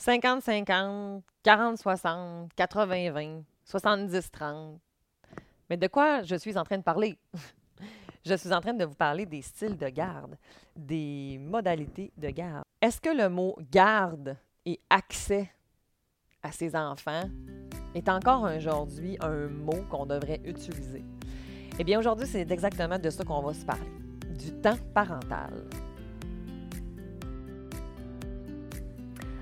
50-50, 0.00 1.20
40-60, 1.44 2.48
80-20, 2.56 3.42
70-30. 3.68 4.78
Mais 5.68 5.76
de 5.76 5.86
quoi 5.88 6.22
je 6.22 6.36
suis 6.36 6.56
en 6.56 6.64
train 6.64 6.78
de 6.78 6.82
parler? 6.82 7.18
je 8.24 8.34
suis 8.34 8.52
en 8.52 8.60
train 8.60 8.72
de 8.72 8.84
vous 8.84 8.94
parler 8.94 9.26
des 9.26 9.42
styles 9.42 9.76
de 9.76 9.88
garde, 9.88 10.36
des 10.74 11.38
modalités 11.38 12.12
de 12.16 12.30
garde. 12.30 12.64
Est-ce 12.80 13.00
que 13.00 13.10
le 13.10 13.28
mot 13.28 13.56
garde 13.70 14.36
et 14.64 14.80
accès 14.88 15.50
à 16.42 16.50
ses 16.50 16.74
enfants 16.74 17.28
est 17.94 18.08
encore 18.08 18.44
aujourd'hui 18.44 19.18
un 19.20 19.48
mot 19.48 19.84
qu'on 19.90 20.06
devrait 20.06 20.40
utiliser? 20.44 21.04
Eh 21.78 21.84
bien, 21.84 21.98
aujourd'hui, 21.98 22.26
c'est 22.26 22.50
exactement 22.50 22.98
de 22.98 23.10
ça 23.10 23.24
qu'on 23.24 23.42
va 23.42 23.52
se 23.52 23.64
parler, 23.64 23.90
du 24.38 24.52
temps 24.60 24.76
parental. 24.94 25.68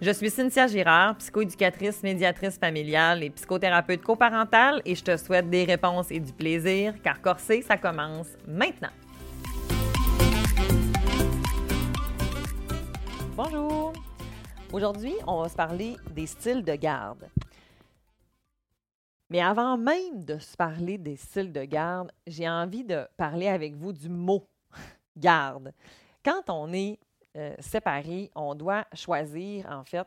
Je 0.00 0.12
suis 0.12 0.30
Cynthia 0.30 0.68
Girard, 0.68 1.16
psychoéducatrice, 1.16 2.04
médiatrice 2.04 2.56
familiale 2.56 3.24
et 3.24 3.30
psychothérapeute 3.30 4.00
coparentale 4.00 4.80
et 4.84 4.94
je 4.94 5.02
te 5.02 5.16
souhaite 5.16 5.50
des 5.50 5.64
réponses 5.64 6.12
et 6.12 6.20
du 6.20 6.32
plaisir 6.32 6.94
car 7.02 7.20
Corsé, 7.20 7.62
ça 7.62 7.76
commence 7.76 8.28
maintenant. 8.46 8.92
Bonjour! 13.34 13.92
Aujourd'hui, 14.72 15.14
on 15.26 15.42
va 15.42 15.48
se 15.48 15.56
parler 15.56 15.96
des 16.14 16.26
styles 16.26 16.62
de 16.62 16.76
garde. 16.76 17.28
Mais 19.30 19.40
avant 19.40 19.76
même 19.76 20.24
de 20.24 20.38
se 20.38 20.56
parler 20.56 20.96
des 20.98 21.16
styles 21.16 21.52
de 21.52 21.64
garde, 21.64 22.12
j'ai 22.24 22.48
envie 22.48 22.84
de 22.84 23.04
parler 23.16 23.48
avec 23.48 23.74
vous 23.74 23.92
du 23.92 24.08
mot 24.08 24.46
garde. 25.16 25.72
Quand 26.24 26.48
on 26.50 26.72
est 26.72 27.00
euh, 27.36 27.54
séparés, 27.58 28.30
on 28.34 28.54
doit 28.54 28.86
choisir, 28.94 29.66
en 29.70 29.84
fait, 29.84 30.06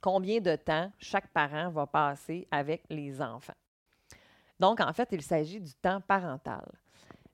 combien 0.00 0.40
de 0.40 0.56
temps 0.56 0.90
chaque 0.98 1.28
parent 1.28 1.70
va 1.70 1.86
passer 1.86 2.46
avec 2.50 2.82
les 2.90 3.20
enfants. 3.20 3.54
Donc, 4.58 4.80
en 4.80 4.92
fait, 4.92 5.08
il 5.12 5.22
s'agit 5.22 5.60
du 5.60 5.74
temps 5.74 6.00
parental. 6.00 6.66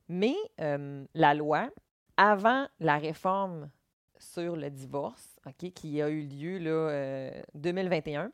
Mais 0.07 0.35
euh, 0.61 1.05
la 1.13 1.33
loi, 1.33 1.69
avant 2.15 2.67
la 2.79 2.97
réforme 2.97 3.69
sur 4.17 4.55
le 4.55 4.69
divorce, 4.69 5.39
qui 5.75 6.01
a 6.01 6.09
eu 6.09 6.21
lieu 6.21 6.57
là, 6.57 7.31
2021, 7.53 8.25
euh, 8.25 8.29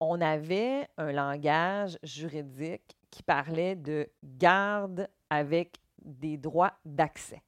on 0.00 0.20
avait 0.20 0.88
un 0.98 1.12
langage 1.12 1.98
juridique 2.02 2.96
qui 3.10 3.22
parlait 3.22 3.76
de 3.76 4.08
garde 4.22 5.08
avec 5.30 5.78
des 6.04 6.36
droits 6.36 6.72
d'accès. 6.84 7.42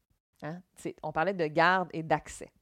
Hein? 0.44 0.60
On 1.02 1.10
parlait 1.10 1.34
de 1.34 1.46
garde 1.46 1.88
et 1.92 2.02
d'accès. 2.02 2.52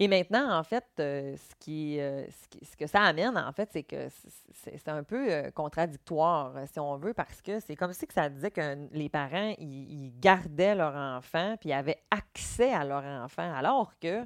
Et 0.00 0.06
maintenant, 0.06 0.56
en 0.56 0.62
fait, 0.62 0.86
euh, 1.00 1.36
euh, 1.68 2.26
ce, 2.62 2.76
que 2.76 2.86
ça 2.86 3.02
amène, 3.02 3.36
en 3.36 3.50
fait, 3.50 3.68
c'est 3.72 3.82
que 3.82 4.08
c'est 4.52 4.88
un 4.88 5.02
peu 5.02 5.32
euh, 5.32 5.50
contradictoire, 5.50 6.54
si 6.72 6.78
on 6.78 6.96
veut, 6.96 7.14
parce 7.14 7.42
que 7.42 7.58
c'est 7.58 7.74
comme 7.74 7.92
si 7.92 8.06
ça 8.08 8.28
disait 8.28 8.52
que 8.52 8.88
les 8.92 9.08
parents, 9.08 9.54
ils, 9.58 10.12
gardaient 10.20 10.76
leur 10.76 10.94
enfant, 10.94 11.56
puis 11.60 11.72
avaient 11.72 12.00
accès 12.12 12.72
à 12.72 12.84
leur 12.84 13.04
enfant, 13.04 13.52
alors 13.52 13.98
que 13.98 14.24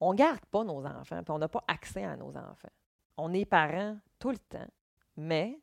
on 0.00 0.12
ne 0.12 0.18
garde 0.18 0.44
pas 0.46 0.64
nos 0.64 0.84
enfants, 0.84 1.22
puis 1.22 1.32
on 1.32 1.38
n'a 1.38 1.48
pas 1.48 1.62
accès 1.68 2.04
à 2.04 2.16
nos 2.16 2.36
enfants. 2.36 2.68
On 3.16 3.32
est 3.32 3.44
parents 3.44 3.96
tout 4.18 4.30
le 4.30 4.38
temps, 4.38 4.68
mais 5.16 5.60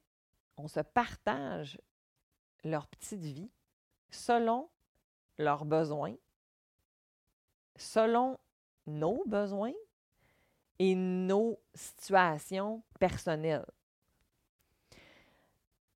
on 0.56 0.69
se 0.69 0.79
partage 0.79 1.78
leur 2.63 2.88
petite 2.88 3.19
vie 3.19 3.51
selon 4.15 4.69
leurs 5.37 5.65
besoins, 5.65 6.15
selon 7.75 8.39
nos 8.87 9.23
besoins 9.25 9.73
et 10.79 10.95
nos 10.95 11.59
situations 11.73 12.83
personnelles. 12.99 13.65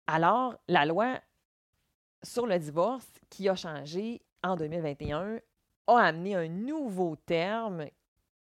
Alors, 0.08 0.56
la 0.68 0.86
loi 0.86 1.20
sur 2.24 2.46
le 2.46 2.58
divorce 2.58 3.08
qui 3.30 3.48
a 3.48 3.56
changé 3.56 4.22
en 4.44 4.56
2021 4.56 5.40
a 5.88 5.98
amené 5.98 6.36
un 6.36 6.48
nouveau 6.48 7.16
terme 7.16 7.86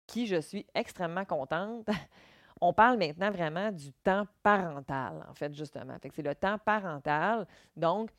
qui, 0.06 0.26
je 0.26 0.40
suis 0.40 0.66
extrêmement 0.74 1.24
contente. 1.24 1.88
On 2.60 2.72
parle 2.72 2.98
maintenant 2.98 3.30
vraiment 3.30 3.72
du 3.72 3.92
temps 3.92 4.26
parental, 4.42 5.24
en 5.28 5.34
fait, 5.34 5.52
justement. 5.54 5.96
c'est 6.00 6.22
le 6.22 6.34
temps 6.34 6.58
parental. 6.58 7.46
Donc, 7.76 8.10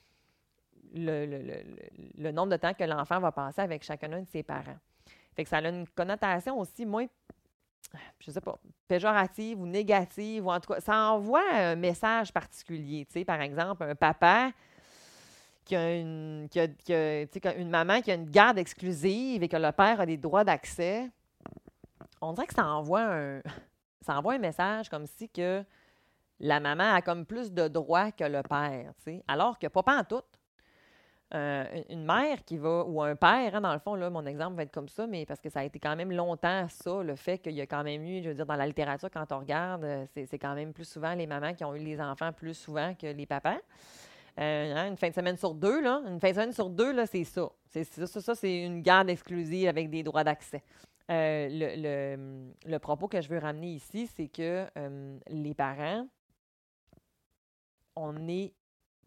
le, 0.94 2.32
nombre 2.32 2.52
de 2.52 2.58
temps 2.58 2.74
que 2.74 2.84
l'enfant 2.84 3.20
va 3.20 3.32
passer 3.32 3.62
avec 3.62 3.84
chacun 3.84 4.10
de 4.10 4.26
ses 4.26 4.44
parents. 4.44 4.78
Fait 5.36 5.44
que 5.44 5.50
ça 5.50 5.58
a 5.58 5.68
une 5.68 5.88
connotation 5.88 6.60
aussi 6.60 6.86
moins, 6.86 7.08
je 8.20 8.32
sais 8.32 8.42
pas, 8.42 8.58
péjorative 8.88 9.60
ou 9.60 9.66
négative, 9.66 10.46
ou 10.46 10.52
en 10.52 10.60
tout 10.60 10.74
cas, 10.74 10.80
ça 10.80 11.12
envoie 11.12 11.44
un 11.52 11.76
message 11.76 12.32
particulier. 12.32 13.06
Tu 13.06 13.14
sais, 13.14 13.26
par 13.26 13.42
exemple, 13.42 13.84
un 13.84 13.96
papa 13.96 14.52
qui 15.66 15.76
a 15.76 15.96
une, 15.96 16.48
qui 16.50 16.60
a, 16.60 17.56
une 17.56 17.70
maman 17.70 18.02
qui 18.02 18.12
a 18.12 18.16
une 18.16 18.30
garde 18.30 18.58
exclusive 18.58 19.42
et 19.42 19.48
que 19.48 19.58
le 19.58 19.72
père 19.72 20.02
a 20.02 20.06
des 20.06 20.18
droits 20.18 20.44
d'accès, 20.44 21.10
on 22.22 22.34
dirait 22.34 22.48
que 22.48 22.54
ça 22.54 22.68
envoie 22.68 23.02
un, 23.02 23.42
ça 24.02 24.18
envoie 24.18 24.34
un 24.34 24.40
message 24.40 24.90
comme 24.90 25.08
si 25.08 25.30
que 25.30 25.64
la 26.40 26.60
maman 26.60 26.94
a 26.94 27.02
comme 27.02 27.26
plus 27.26 27.52
de 27.52 27.68
droits 27.68 28.12
que 28.12 28.26
le 28.26 28.44
père, 28.44 28.94
tu 28.98 29.04
sais, 29.04 29.24
alors 29.28 29.58
que 29.58 29.68
pas 29.68 30.00
en 30.00 30.04
tout. 30.04 30.22
Euh, 31.36 31.66
une 31.90 32.06
mère 32.06 32.44
qui 32.46 32.58
va, 32.58 32.84
ou 32.86 33.02
un 33.02 33.16
père, 33.16 33.56
hein, 33.56 33.62
dans 33.62 33.74
le 33.74 33.80
fond, 33.80 33.96
là, 33.96 34.12
mon 34.12 34.24
exemple 34.28 34.56
va 34.56 34.64
être 34.64 34.72
comme 34.72 34.88
ça, 34.88 35.08
mais 35.08 35.26
parce 35.26 35.42
que 35.42 35.50
ça 35.50 35.62
a 35.62 35.64
été 35.64 35.80
quand 35.80 35.96
même 35.96 36.12
longtemps 36.12 36.68
ça, 36.70 37.02
le 37.02 37.16
fait 37.16 37.40
qu'il 37.40 37.54
y 37.54 37.62
a 37.62 37.66
quand 37.66 37.84
même 37.84 38.04
eu, 38.04 38.22
je 38.22 38.30
veux 38.30 38.36
dire, 38.36 38.46
dans 38.46 38.56
la 38.56 38.68
littérature, 38.68 39.10
quand 39.12 39.32
on 39.32 39.40
regarde, 39.40 39.84
euh, 39.84 40.06
c'est 40.14 40.38
quand 40.38 40.54
même 40.54 40.74
plus 40.74 40.88
souvent 40.88 41.16
les 41.16 41.26
mamans 41.26 41.56
qui 41.56 41.64
ont 41.64 41.74
eu 41.74 41.80
les 41.80 42.00
enfants 42.00 42.32
plus 42.34 42.54
souvent 42.54 42.94
que 42.94 43.08
les 43.08 43.26
papas. 43.26 43.58
Euh, 44.40 44.76
hein, 44.76 44.90
une 44.90 44.98
fin 44.98 45.10
de 45.10 45.14
semaine 45.16 45.38
sur 45.38 45.56
deux, 45.56 45.82
là, 45.82 46.04
une 46.06 46.20
fin 46.20 46.30
de 46.30 46.36
semaine 46.36 46.54
sur 46.54 46.70
deux, 46.70 46.94
là, 46.94 47.08
c'est 47.08 47.24
ça. 47.24 47.50
C'est 47.72 47.84
ça, 47.84 48.22
ça, 48.22 48.36
c'est 48.36 48.62
une 48.62 48.84
garde 48.84 49.10
exclusive 49.10 49.68
avec 49.68 49.90
des 49.90 50.04
droits 50.04 50.24
d'accès. 50.24 50.62
le, 51.10 52.16
le, 52.64 52.78
propos 52.80 53.08
que 53.08 53.22
je 53.22 53.30
veux 53.30 53.40
ramener 53.40 53.72
ici, 53.72 54.06
c'est 54.06 54.28
que 54.28 54.68
les 55.28 55.56
parents, 55.56 56.08
on 57.96 58.28
est 58.28 58.54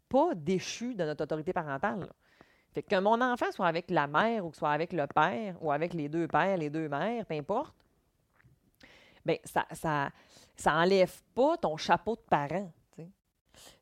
pas 0.08 0.34
déchu 0.34 0.94
de 0.94 1.04
notre 1.04 1.24
autorité 1.24 1.52
parentale. 1.52 2.08
Fait 2.72 2.82
que 2.82 3.00
mon 3.00 3.20
enfant 3.20 3.50
soit 3.52 3.66
avec 3.66 3.90
la 3.90 4.06
mère 4.06 4.44
ou 4.44 4.50
que 4.50 4.56
soit 4.56 4.70
avec 4.70 4.92
le 4.92 5.06
père 5.06 5.56
ou 5.62 5.72
avec 5.72 5.94
les 5.94 6.08
deux 6.08 6.28
pères, 6.28 6.56
les 6.56 6.70
deux 6.70 6.88
mères, 6.88 7.24
peu 7.24 7.34
importe, 7.34 7.74
bien, 9.24 9.36
ça, 9.44 9.66
ça, 9.72 10.10
ça 10.54 10.74
enlève 10.74 11.22
pas 11.34 11.56
ton 11.56 11.76
chapeau 11.76 12.16
de 12.16 12.22
parent. 12.28 12.70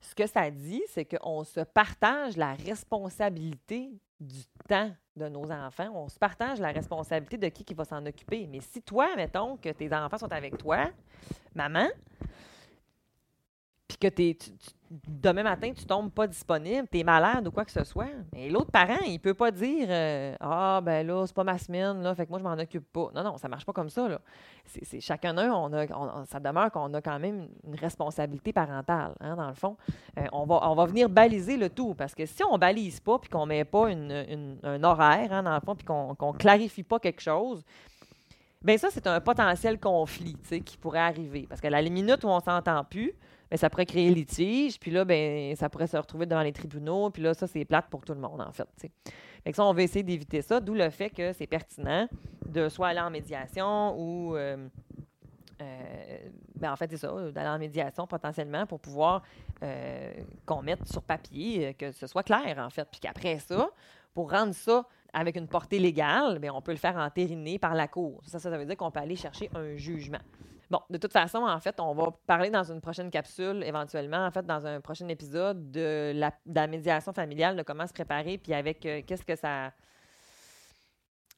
Ce 0.01 0.15
que 0.15 0.27
ça 0.27 0.51
dit, 0.51 0.83
c'est 0.89 1.05
qu'on 1.05 1.43
se 1.43 1.61
partage 1.61 2.37
la 2.37 2.55
responsabilité 2.55 3.91
du 4.21 4.45
temps 4.69 4.93
de 5.17 5.29
nos 5.29 5.51
enfants. 5.51 5.91
On 5.95 6.09
se 6.09 6.19
partage 6.19 6.61
la 6.61 6.71
responsabilité 6.71 7.37
de 7.37 7.49
qui 7.49 7.65
qui 7.65 7.75
va 7.75 7.85
s'en 7.85 8.05
occuper. 8.06 8.47
Mais 8.47 8.61
si 8.61 8.83
toi, 8.83 9.09
mettons 9.17 9.56
que 9.56 9.71
tes 9.71 9.93
enfants 9.93 10.19
sont 10.19 10.33
avec 10.33 10.56
toi, 10.56 10.91
maman, 11.55 11.89
puis 13.99 14.10
que 14.10 14.15
tu, 14.15 14.53
demain 15.06 15.43
matin, 15.43 15.73
tu 15.73 15.85
tombes 15.85 16.11
pas 16.11 16.26
disponible, 16.26 16.87
tu 16.91 16.99
es 16.99 17.05
malade 17.05 17.46
ou 17.46 17.50
quoi 17.50 17.64
que 17.64 17.70
ce 17.70 17.85
soit, 17.85 18.08
mais 18.32 18.49
l'autre 18.49 18.70
parent, 18.70 18.99
il 19.06 19.19
peut 19.19 19.35
pas 19.35 19.50
dire 19.50 19.87
euh, 19.88 20.35
Ah, 20.41 20.81
ben 20.82 21.06
là, 21.06 21.25
c'est 21.26 21.35
pas 21.35 21.44
ma 21.44 21.58
semaine, 21.58 22.02
là, 22.02 22.14
fait 22.14 22.26
que 22.26 22.31
moi, 22.31 22.38
je 22.38 22.44
m'en 22.44 22.52
occupe 22.52 22.93
pas. 22.93 23.11
Non, 23.14 23.23
non, 23.23 23.38
ça 23.38 23.49
marche 23.49 23.64
pas 23.64 23.73
comme 23.73 23.88
ça. 23.88 24.08
Là. 24.08 24.20
C'est, 24.64 25.00
chacun 25.00 25.35
d'eux, 25.35 25.50
on 25.50 25.73
a, 25.73 26.25
ça 26.26 26.41
demeure 26.41 26.70
qu'on 26.70 26.93
a 26.94 27.00
quand 27.00 27.19
même 27.19 27.49
une 27.67 27.75
responsabilité 27.75 28.52
parentale, 28.52 29.14
hein, 29.20 29.37
dans 29.37 29.49
le 29.49 29.55
fond. 29.55 29.76
Euh, 30.19 30.25
on, 30.32 30.44
va, 30.44 30.61
on 30.69 30.75
va 30.75 30.87
venir 30.87 31.08
baliser 31.08 31.56
le 31.56 31.70
tout, 31.70 31.94
parce 31.94 32.14
que 32.14 32.26
si 32.26 32.43
on 32.44 32.58
balise 32.58 33.00
pas, 33.00 33.19
puis 33.19 33.31
qu'on 33.31 33.46
met 33.46 33.64
pas 33.64 33.91
une, 33.91 34.58
un 34.62 34.85
horaire, 34.85 35.32
hein, 35.32 35.43
dans 35.43 35.55
le 35.55 35.61
fond, 35.61 35.75
puis 35.75 35.85
qu'on, 35.85 36.14
qu'on 36.14 36.32
clarifie 36.32 36.82
pas 36.82 36.99
quelque 36.99 37.20
chose, 37.20 37.64
bien 38.62 38.79
ça, 38.79 38.88
c'est 38.91 39.06
un 39.06 39.20
potentiel 39.20 39.79
conflit 39.79 40.37
qui 40.64 40.76
pourrait 40.76 41.00
arriver. 41.00 41.46
Parce 41.49 41.61
qu'à 41.61 41.70
la 41.70 41.82
minute 41.82 42.25
où 42.25 42.29
on 42.29 42.41
s'entend 42.41 42.85
plus, 42.85 43.14
ben, 43.50 43.56
ça 43.56 43.70
pourrait 43.70 43.87
créer 43.87 44.11
litige, 44.11 44.79
puis 44.79 44.91
là, 44.91 45.05
ben, 45.05 45.55
ça 45.56 45.69
pourrait 45.69 45.87
se 45.87 45.96
retrouver 45.96 46.26
devant 46.26 46.43
les 46.43 46.52
tribunaux, 46.52 47.11
puis 47.11 47.23
là, 47.23 47.35
ça, 47.35 47.46
c'est 47.46 47.64
plate 47.64 47.87
pour 47.91 48.05
tout 48.05 48.14
le 48.14 48.20
monde, 48.20 48.41
en 48.41 48.52
fait. 48.52 48.69
Fait 49.44 49.50
que 49.50 49.56
ça, 49.56 49.64
on 49.64 49.73
va 49.73 49.82
essayer 49.82 50.02
d'éviter 50.02 50.43
ça, 50.43 50.61
d'où 50.61 50.75
le 50.75 50.88
fait 50.91 51.11
que 51.11 51.32
c'est 51.32 51.46
pertinent 51.46 52.08
de 52.46 52.69
soit 52.69 52.88
aller 52.88 53.00
en 53.00 53.11
médiation 53.11 53.94
ou 53.99 54.37
euh, 54.37 54.69
euh, 55.61 56.19
ben 56.56 56.73
en 56.73 56.76
fait, 56.76 56.91
c'est 56.91 56.96
ça, 56.96 57.12
d'aller 57.31 57.49
en 57.49 57.58
médiation 57.58 58.06
potentiellement 58.06 58.67
pour 58.67 58.81
pouvoir 58.81 59.23
euh, 59.62 60.12
qu'on 60.46 60.62
mette 60.62 60.87
sur 60.88 61.02
papier, 61.02 61.75
que 61.75 61.93
ce 61.93 62.06
soit 62.06 62.23
clair, 62.23 62.56
en 62.58 62.70
fait. 62.70 62.88
Puis 62.91 63.00
qu'après 63.00 63.38
ça, 63.38 63.70
pour 64.14 64.31
rendre 64.31 64.55
ça 64.55 64.87
avec 65.12 65.37
une 65.37 65.49
portée 65.49 65.79
légale, 65.79 66.38
bien, 66.38 66.52
on 66.52 66.62
peut 66.62 66.73
le 66.73 66.79
faire 66.79 66.96
entériner 66.96 67.58
par 67.58 67.75
la 67.75 67.88
Cour. 67.88 68.20
Ça, 68.25 68.38
ça 68.38 68.50
veut 68.50 68.64
dire 68.64 68.76
qu'on 68.76 68.91
peut 68.91 69.00
aller 69.00 69.17
chercher 69.17 69.50
un 69.55 69.76
jugement. 69.76 70.19
Bon, 70.70 70.81
de 70.90 70.99
toute 70.99 71.12
façon, 71.12 71.38
en 71.38 71.61
fait, 71.61 71.78
on 71.81 71.94
va 71.94 72.08
parler 72.26 72.50
dans 72.50 72.64
une 72.64 72.81
prochaine 72.81 73.11
capsule, 73.11 73.62
éventuellement, 73.64 74.26
en 74.26 74.31
fait, 74.31 74.44
dans 74.46 74.66
un 74.66 74.81
prochain 74.81 75.08
épisode, 75.08 75.70
de 75.70 76.12
la, 76.14 76.66
médiation 76.66 77.12
familiale, 77.12 77.56
de 77.56 77.62
comment 77.62 77.87
se 77.87 77.93
préparer, 77.93 78.38
puis 78.38 78.55
avec 78.55 78.84
euh, 78.87 79.02
qu'est-ce 79.06 79.25
que 79.25 79.37
ça. 79.37 79.72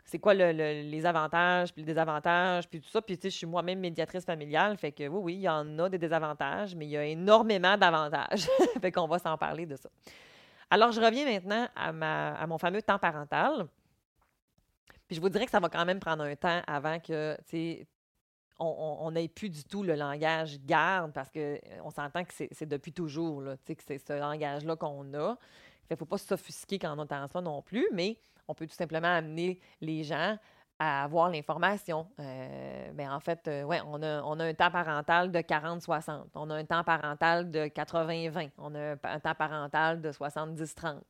C'est 0.04 0.20
quoi 0.20 0.34
les 0.34 1.04
avantages, 1.04 1.72
puis 1.72 1.82
les 1.82 1.86
désavantages, 1.86 2.68
puis 2.68 2.80
tout 2.80 2.88
ça. 2.88 3.02
Puis, 3.02 3.16
tu 3.16 3.22
sais, 3.22 3.30
je 3.30 3.36
suis 3.38 3.46
moi-même 3.46 3.80
médiatrice 3.80 4.24
familiale, 4.24 4.76
fait 4.78 4.92
que 4.92 5.08
oui, 5.08 5.20
oui, 5.20 5.34
il 5.34 5.40
y 5.40 5.48
en 5.48 5.78
a 5.80 5.88
des 5.88 5.98
désavantages, 5.98 6.76
mais 6.76 6.86
il 6.86 6.90
y 6.90 6.96
a 6.96 7.04
énormément 7.04 7.76
d'avantages. 7.76 8.46
fait 8.80 8.92
qu'on 8.92 9.08
va 9.08 9.18
s'en 9.18 9.36
parler 9.36 9.66
de 9.66 9.74
ça. 9.74 9.88
Alors, 10.70 10.92
je 10.92 11.00
reviens 11.00 11.24
maintenant 11.24 11.66
à, 11.74 11.90
ma, 11.90 12.34
à 12.34 12.46
mon 12.46 12.56
fameux 12.56 12.82
temps 12.82 13.00
parental. 13.00 13.66
Puis 15.06 15.16
je 15.16 15.20
vous 15.20 15.28
dirais 15.28 15.44
que 15.44 15.50
ça 15.50 15.60
va 15.60 15.68
quand 15.68 15.84
même 15.84 16.00
prendre 16.00 16.24
un 16.24 16.34
temps 16.34 16.60
avant 16.66 16.98
que, 16.98 17.36
on 18.58 19.10
n'ait 19.10 19.28
plus 19.28 19.50
du 19.50 19.64
tout 19.64 19.82
le 19.82 19.94
langage 19.94 20.58
garde 20.64 21.12
parce 21.12 21.30
qu'on 21.30 21.40
euh, 21.40 21.90
s'entend 21.94 22.24
que 22.24 22.32
c'est 22.32 22.66
depuis 22.66 22.92
toujours, 22.92 23.42
là, 23.42 23.56
que 23.56 23.82
c'est 23.86 23.98
ce 23.98 24.12
langage-là 24.14 24.76
qu'on 24.76 25.12
a. 25.14 25.36
Il 25.88 25.92
ne 25.92 25.96
faut 25.96 26.06
pas 26.06 26.18
s'offusquer 26.18 26.78
quand 26.78 26.96
on 26.96 27.00
entend 27.00 27.26
ça 27.28 27.40
non 27.40 27.62
plus, 27.62 27.86
mais 27.92 28.18
on 28.48 28.54
peut 28.54 28.66
tout 28.66 28.74
simplement 28.74 29.08
amener 29.08 29.60
les 29.80 30.02
gens 30.02 30.36
à 30.78 31.04
avoir 31.04 31.30
l'information. 31.30 32.06
Euh, 32.20 32.92
ben, 32.92 33.10
en 33.10 33.20
fait, 33.20 33.48
euh, 33.48 33.64
on 33.86 34.02
a, 34.02 34.44
un 34.44 34.54
temps 34.54 34.70
parental 34.70 35.32
de 35.32 35.38
40-60. 35.38 36.26
On 36.34 36.50
a 36.50 36.54
un 36.54 36.64
temps 36.64 36.84
parental 36.84 37.50
de 37.50 37.66
80-20. 37.66 38.50
On 38.58 38.74
a 38.74 38.92
un, 38.92 39.20
temps 39.20 39.34
parental 39.34 40.02
de 40.02 40.12
70-30. 40.12 41.00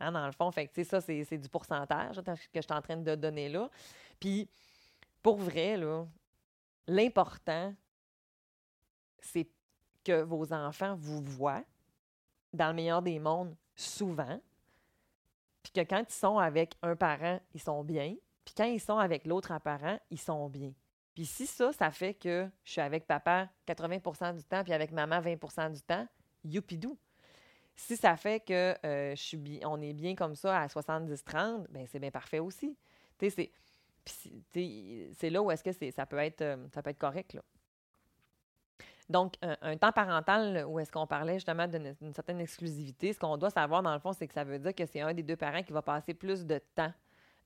Hein, 0.00 0.12
dans 0.12 0.24
le 0.24 0.32
fond, 0.32 0.50
fait 0.50 0.68
que, 0.68 0.84
ça, 0.84 1.00
c'est 1.00 1.38
du 1.38 1.48
pourcentage 1.48 2.16
que 2.16 2.32
je 2.54 2.60
suis 2.60 2.72
en 2.72 2.80
train 2.80 2.96
de 2.96 3.14
donner 3.14 3.50
là. 3.50 3.68
Puis, 4.18 4.48
pour 5.22 5.36
vrai, 5.36 5.76
là, 5.76 6.06
L'important, 6.90 7.72
c'est 9.20 9.48
que 10.02 10.22
vos 10.22 10.52
enfants 10.52 10.96
vous 10.96 11.22
voient 11.22 11.62
dans 12.52 12.66
le 12.70 12.74
meilleur 12.74 13.00
des 13.00 13.20
mondes 13.20 13.54
souvent, 13.76 14.40
puis 15.62 15.70
que 15.72 15.80
quand 15.82 16.02
ils 16.08 16.12
sont 16.12 16.38
avec 16.38 16.74
un 16.82 16.96
parent, 16.96 17.38
ils 17.54 17.62
sont 17.62 17.84
bien, 17.84 18.16
puis 18.44 18.54
quand 18.56 18.64
ils 18.64 18.80
sont 18.80 18.98
avec 18.98 19.24
l'autre 19.24 19.56
parent, 19.60 20.00
ils 20.10 20.18
sont 20.18 20.48
bien. 20.48 20.72
Puis 21.14 21.26
si 21.26 21.46
ça, 21.46 21.72
ça 21.72 21.92
fait 21.92 22.14
que 22.14 22.50
je 22.64 22.72
suis 22.72 22.80
avec 22.80 23.06
papa 23.06 23.48
80% 23.68 24.34
du 24.34 24.42
temps, 24.42 24.64
puis 24.64 24.72
avec 24.72 24.90
maman 24.90 25.20
20% 25.20 25.72
du 25.72 25.82
temps, 25.82 26.08
youpidou. 26.42 26.98
Si 27.76 27.96
ça 27.96 28.16
fait 28.16 28.40
que 28.40 28.74
euh, 28.84 29.14
je 29.14 29.22
suis 29.22 29.60
on 29.64 29.80
est 29.80 29.92
bien 29.92 30.16
comme 30.16 30.34
ça 30.34 30.60
à 30.60 30.66
70-30, 30.66 31.66
ben 31.70 31.86
c'est 31.86 32.00
bien 32.00 32.10
parfait 32.10 32.40
aussi. 32.40 32.76
Tu 33.16 33.30
sais, 33.30 33.30
c'est 33.30 33.52
c'est 34.10 35.30
là 35.30 35.42
où 35.42 35.50
est-ce 35.50 35.64
que 35.64 35.90
ça 35.90 36.06
peut 36.06 36.18
être 36.18 36.42
euh, 36.42 36.56
ça 36.74 36.82
peut 36.82 36.90
être 36.90 36.98
correct. 36.98 37.34
Là. 37.34 37.42
Donc, 39.08 39.34
un, 39.42 39.76
temps 39.76 39.90
parental 39.90 40.64
où 40.68 40.78
est-ce 40.78 40.92
qu'on 40.92 41.06
parlait 41.06 41.34
justement 41.34 41.66
d'une 41.66 42.14
certaine 42.14 42.40
exclusivité, 42.40 43.12
ce 43.12 43.18
qu'on 43.18 43.36
doit 43.36 43.50
savoir 43.50 43.82
dans 43.82 43.92
le 43.92 43.98
fond, 43.98 44.12
c'est 44.12 44.28
que 44.28 44.32
ça 44.32 44.44
veut 44.44 44.60
dire 44.60 44.72
que 44.72 44.86
c'est 44.86 45.00
un 45.00 45.12
des 45.12 45.24
deux 45.24 45.34
parents 45.34 45.64
qui 45.64 45.72
va 45.72 45.82
passer 45.82 46.14
plus 46.14 46.46
de 46.46 46.60
temps 46.76 46.92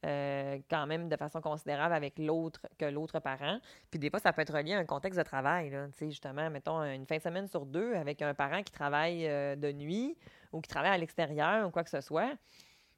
euh, 0.04 0.58
quand 0.68 0.86
même 0.86 1.08
de 1.08 1.16
façon 1.16 1.40
considérable 1.40 1.94
avec 1.94 2.18
l'autre 2.18 2.60
que 2.76 2.84
l'autre 2.84 3.18
parent. 3.20 3.58
Puis 3.90 3.98
des 3.98 4.10
fois, 4.10 4.20
ça 4.20 4.34
peut 4.34 4.42
être 4.42 4.54
relié 4.54 4.74
à 4.74 4.78
un 4.78 4.84
contexte 4.84 5.18
de 5.18 5.24
travail. 5.24 5.70
Là. 5.70 5.86
Justement, 5.98 6.50
mettons 6.50 6.82
une 6.82 7.06
fin 7.06 7.16
de 7.16 7.22
semaine 7.22 7.48
sur 7.48 7.64
deux 7.64 7.94
avec 7.94 8.20
un 8.20 8.34
parent 8.34 8.62
qui 8.62 8.72
travaille 8.72 9.26
euh, 9.26 9.56
de 9.56 9.72
nuit 9.72 10.18
ou 10.52 10.60
qui 10.60 10.68
travaille 10.68 10.90
à 10.90 10.98
l'extérieur 10.98 11.66
ou 11.66 11.70
quoi 11.70 11.82
que 11.82 11.90
ce 11.90 12.02
soit. 12.02 12.34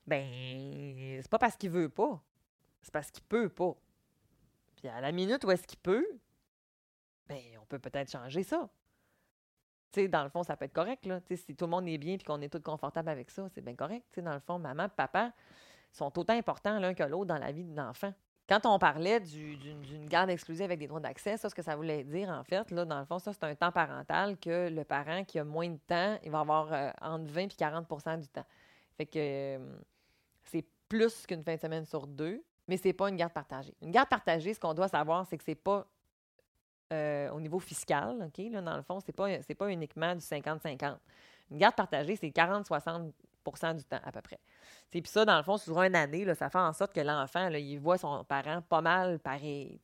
Ben, 0.08 1.20
c'est 1.22 1.30
pas 1.30 1.38
parce 1.38 1.56
qu'il 1.56 1.70
veut 1.70 1.88
pas 1.88 2.20
c'est 2.86 2.92
parce 2.92 3.10
qu'il 3.10 3.24
peut 3.24 3.48
pas. 3.48 3.74
Puis 4.76 4.86
à 4.86 5.00
la 5.00 5.10
minute 5.10 5.42
où 5.44 5.50
est-ce 5.50 5.66
qu'il 5.66 5.78
peut, 5.78 6.06
ben 7.28 7.40
on 7.60 7.66
peut 7.66 7.80
peut-être 7.80 8.08
changer 8.08 8.44
ça. 8.44 8.68
Tu 9.90 10.02
sais, 10.02 10.08
dans 10.08 10.22
le 10.22 10.28
fond, 10.28 10.44
ça 10.44 10.56
peut 10.56 10.66
être 10.66 10.72
correct, 10.72 11.04
là. 11.04 11.18
Si 11.28 11.56
tout 11.56 11.64
le 11.64 11.70
monde 11.72 11.88
est 11.88 11.98
bien 11.98 12.14
et 12.14 12.18
qu'on 12.18 12.40
est 12.40 12.48
tous 12.48 12.60
confortables 12.60 13.08
avec 13.08 13.32
ça, 13.32 13.48
c'est 13.48 13.60
bien 13.60 13.74
correct. 13.74 14.20
Dans 14.20 14.34
le 14.34 14.40
fond, 14.40 14.60
maman, 14.60 14.88
papa 14.88 15.32
sont 15.90 16.16
autant 16.16 16.34
importants 16.34 16.78
l'un 16.78 16.94
que 16.94 17.02
l'autre 17.02 17.26
dans 17.26 17.38
la 17.38 17.50
vie 17.50 17.64
d'un 17.64 17.88
enfant. 17.88 18.12
Quand 18.48 18.64
on 18.66 18.78
parlait 18.78 19.18
d'une 19.18 20.06
garde 20.06 20.30
exclusive 20.30 20.66
avec 20.66 20.78
des 20.78 20.86
droits 20.86 21.00
d'accès, 21.00 21.36
ça, 21.36 21.50
ce 21.50 21.54
que 21.56 21.62
ça 21.62 21.74
voulait 21.74 22.04
dire, 22.04 22.28
en 22.28 22.44
fait, 22.44 22.70
là, 22.70 22.84
dans 22.84 23.00
le 23.00 23.04
fond, 23.04 23.18
ça, 23.18 23.32
c'est 23.32 23.42
un 23.42 23.56
temps 23.56 23.72
parental 23.72 24.38
que 24.38 24.68
le 24.68 24.84
parent 24.84 25.24
qui 25.24 25.40
a 25.40 25.44
moins 25.44 25.70
de 25.70 25.78
temps, 25.88 26.16
il 26.22 26.30
va 26.30 26.40
avoir 26.40 26.72
euh, 26.72 26.90
entre 27.00 27.24
20 27.24 27.42
et 27.42 27.46
40% 27.48 28.20
du 28.20 28.28
temps. 28.28 28.46
Fait 28.96 29.06
que 29.06 29.18
euh, 29.18 29.76
c'est 30.44 30.64
plus 30.88 31.26
qu'une 31.26 31.42
fin 31.42 31.56
de 31.56 31.60
semaine 31.60 31.84
sur 31.84 32.06
deux 32.06 32.44
mais 32.68 32.76
ce 32.76 32.88
n'est 32.88 32.92
pas 32.92 33.08
une 33.08 33.16
garde 33.16 33.32
partagée. 33.32 33.74
Une 33.82 33.90
garde 33.90 34.08
partagée, 34.08 34.54
ce 34.54 34.60
qu'on 34.60 34.74
doit 34.74 34.88
savoir, 34.88 35.26
c'est 35.26 35.36
que 35.36 35.44
ce 35.44 35.50
n'est 35.50 35.56
pas 35.56 35.86
euh, 36.92 37.30
au 37.30 37.40
niveau 37.40 37.58
fiscal, 37.58 38.16
OK? 38.26 38.44
Là, 38.50 38.62
dans 38.62 38.76
le 38.76 38.82
fond, 38.82 39.00
ce 39.00 39.06
n'est 39.08 39.12
pas, 39.12 39.28
pas 39.58 39.70
uniquement 39.70 40.14
du 40.14 40.20
50-50. 40.20 40.96
Une 41.50 41.58
garde 41.58 41.74
partagée, 41.74 42.16
c'est 42.16 42.28
40-60% 42.28 43.12
du 43.76 43.84
temps 43.84 44.00
à 44.02 44.12
peu 44.12 44.20
près. 44.20 44.38
Puis 44.90 45.02
ça, 45.06 45.24
dans 45.24 45.36
le 45.36 45.42
fond, 45.42 45.56
sur 45.56 45.80
une 45.80 45.94
année, 45.94 46.24
là, 46.24 46.34
ça 46.34 46.48
fait 46.48 46.58
en 46.58 46.72
sorte 46.72 46.92
que 46.92 47.00
l'enfant, 47.00 47.48
il 47.48 47.78
voit 47.78 47.98
son 47.98 48.24
parent 48.24 48.62
pas 48.62 48.80
mal 48.80 49.18
pareil. 49.18 49.80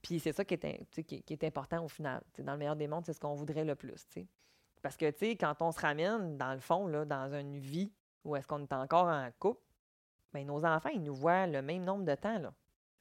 Puis 0.00 0.18
c'est 0.18 0.32
ça 0.32 0.44
qui 0.44 0.54
est, 0.54 1.04
qui, 1.04 1.32
est, 1.32 1.44
important 1.44 1.84
au 1.84 1.88
final. 1.88 2.22
dans 2.38 2.52
le 2.52 2.58
meilleur 2.58 2.76
des 2.76 2.88
mondes, 2.88 3.04
c'est 3.06 3.12
ce 3.12 3.20
qu'on 3.20 3.34
voudrait 3.34 3.64
le 3.64 3.74
plus. 3.76 4.06
Parce 4.80 4.96
que 4.96 5.06
quand 5.34 5.54
on 5.60 5.70
se 5.70 5.80
ramène, 5.80 6.36
dans 6.36 6.52
le 6.52 6.60
fond, 6.60 6.86
là, 6.88 7.04
dans 7.04 7.32
une 7.34 7.58
vie 7.58 7.92
où 8.24 8.34
est-ce 8.36 8.46
qu'on 8.46 8.62
est 8.62 8.72
encore 8.72 9.06
en 9.06 9.28
couple, 9.38 9.60
bien, 10.32 10.44
nos 10.44 10.64
enfants, 10.64 10.90
ils 10.90 11.02
nous 11.02 11.14
voient 11.14 11.46
le 11.46 11.62
même 11.62 11.84
nombre 11.84 12.04
de 12.04 12.14
temps, 12.14 12.38
là, 12.38 12.52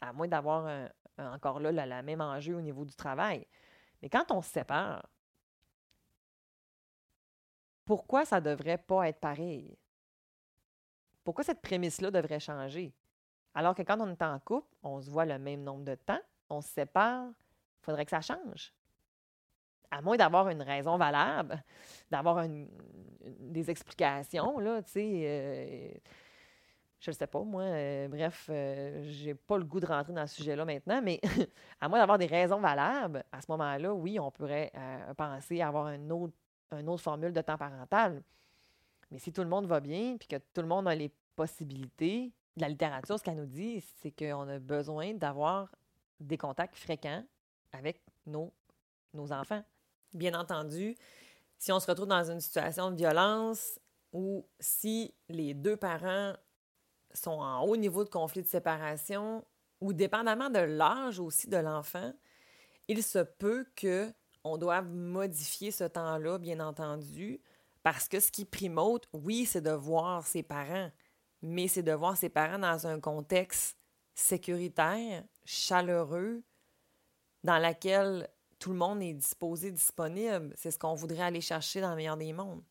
à 0.01 0.13
moins 0.13 0.27
d'avoir 0.27 0.89
encore 1.17 1.59
là 1.59 1.71
le 1.71 2.03
même 2.03 2.21
enjeu 2.21 2.55
au 2.55 2.61
niveau 2.61 2.85
du 2.85 2.95
travail. 2.95 3.45
Mais 4.01 4.09
quand 4.09 4.31
on 4.31 4.41
se 4.41 4.49
sépare, 4.49 5.07
pourquoi 7.85 8.25
ça 8.25 8.39
ne 8.39 8.45
devrait 8.49 8.77
pas 8.77 9.07
être 9.09 9.19
pareil? 9.19 9.77
Pourquoi 11.23 11.43
cette 11.43 11.61
prémisse-là 11.61 12.09
devrait 12.09 12.39
changer? 12.39 12.93
Alors 13.53 13.75
que 13.75 13.83
quand 13.83 13.99
on 13.99 14.09
est 14.09 14.21
en 14.21 14.39
couple, 14.39 14.75
on 14.81 15.01
se 15.01 15.09
voit 15.09 15.25
le 15.25 15.37
même 15.37 15.63
nombre 15.63 15.83
de 15.83 15.95
temps, 15.95 16.21
on 16.49 16.61
se 16.61 16.69
sépare, 16.69 17.27
il 17.27 17.85
faudrait 17.85 18.05
que 18.05 18.11
ça 18.11 18.21
change. 18.21 18.73
À 19.91 20.01
moins 20.01 20.15
d'avoir 20.15 20.47
une 20.49 20.61
raison 20.61 20.97
valable, 20.97 21.61
d'avoir 22.09 22.47
des 22.47 23.69
explications, 23.69 24.57
là, 24.59 24.81
tu 24.83 24.91
sais. 24.91 25.21
Euh, 25.25 25.91
je 27.01 27.09
ne 27.09 27.15
sais 27.15 27.27
pas, 27.27 27.41
moi. 27.41 27.63
Euh, 27.63 28.07
bref, 28.07 28.47
euh, 28.49 29.01
j'ai 29.05 29.33
pas 29.33 29.57
le 29.57 29.63
goût 29.63 29.79
de 29.79 29.87
rentrer 29.87 30.13
dans 30.13 30.27
ce 30.27 30.35
sujet-là 30.35 30.63
maintenant, 30.65 31.01
mais 31.01 31.19
à 31.81 31.89
moins 31.89 31.97
d'avoir 31.97 32.19
des 32.19 32.27
raisons 32.27 32.59
valables, 32.59 33.23
à 33.31 33.41
ce 33.41 33.47
moment-là, 33.49 33.91
oui, 33.93 34.19
on 34.19 34.29
pourrait 34.29 34.71
euh, 34.75 35.13
penser 35.15 35.61
à 35.61 35.69
avoir 35.69 35.89
une 35.89 36.11
autre, 36.11 36.33
une 36.71 36.87
autre 36.87 37.01
formule 37.01 37.33
de 37.33 37.41
temps 37.41 37.57
parental. 37.57 38.21
Mais 39.09 39.17
si 39.17 39.33
tout 39.33 39.41
le 39.41 39.49
monde 39.49 39.65
va 39.65 39.79
bien, 39.79 40.15
puis 40.17 40.27
que 40.27 40.35
tout 40.35 40.61
le 40.61 40.67
monde 40.67 40.87
a 40.87 40.93
les 40.93 41.11
possibilités, 41.35 42.31
la 42.55 42.69
littérature, 42.69 43.17
ce 43.17 43.23
qu'elle 43.23 43.37
nous 43.37 43.47
dit, 43.47 43.83
c'est 43.99 44.11
qu'on 44.11 44.47
a 44.47 44.59
besoin 44.59 45.15
d'avoir 45.15 45.73
des 46.19 46.37
contacts 46.37 46.77
fréquents 46.77 47.23
avec 47.73 47.99
nos, 48.27 48.53
nos 49.15 49.31
enfants. 49.31 49.63
Bien 50.13 50.39
entendu, 50.39 50.95
si 51.57 51.71
on 51.71 51.79
se 51.79 51.87
retrouve 51.87 52.07
dans 52.07 52.29
une 52.29 52.41
situation 52.41 52.91
de 52.91 52.95
violence 52.95 53.79
ou 54.13 54.45
si 54.59 55.15
les 55.29 55.55
deux 55.55 55.77
parents 55.77 56.35
sont 57.13 57.31
en 57.31 57.63
haut 57.63 57.77
niveau 57.77 58.03
de 58.03 58.09
conflit 58.09 58.41
de 58.41 58.47
séparation 58.47 59.45
ou 59.79 59.93
dépendamment 59.93 60.49
de 60.49 60.59
l'âge 60.59 61.19
aussi 61.19 61.47
de 61.47 61.57
l'enfant, 61.57 62.13
il 62.87 63.03
se 63.03 63.19
peut 63.19 63.65
que 63.75 64.13
on 64.43 64.57
doive 64.57 64.87
modifier 64.87 65.71
ce 65.71 65.83
temps-là, 65.83 66.39
bien 66.39 66.59
entendu, 66.59 67.41
parce 67.83 68.07
que 68.07 68.19
ce 68.19 68.31
qui 68.31 68.45
primaude, 68.45 69.05
oui, 69.13 69.45
c'est 69.45 69.61
de 69.61 69.71
voir 69.71 70.25
ses 70.25 70.43
parents, 70.43 70.91
mais 71.41 71.67
c'est 71.67 71.83
de 71.83 71.91
voir 71.91 72.17
ses 72.17 72.29
parents 72.29 72.59
dans 72.59 72.87
un 72.87 72.99
contexte 72.99 73.77
sécuritaire, 74.13 75.23
chaleureux, 75.45 76.43
dans 77.43 77.57
lequel 77.57 78.29
tout 78.59 78.71
le 78.71 78.77
monde 78.77 79.01
est 79.01 79.13
disposé, 79.13 79.71
disponible. 79.71 80.53
C'est 80.55 80.71
ce 80.71 80.77
qu'on 80.77 80.93
voudrait 80.93 81.23
aller 81.23 81.41
chercher 81.41 81.81
dans 81.81 81.91
le 81.91 81.95
meilleur 81.95 82.17
des 82.17 82.33
mondes. 82.33 82.63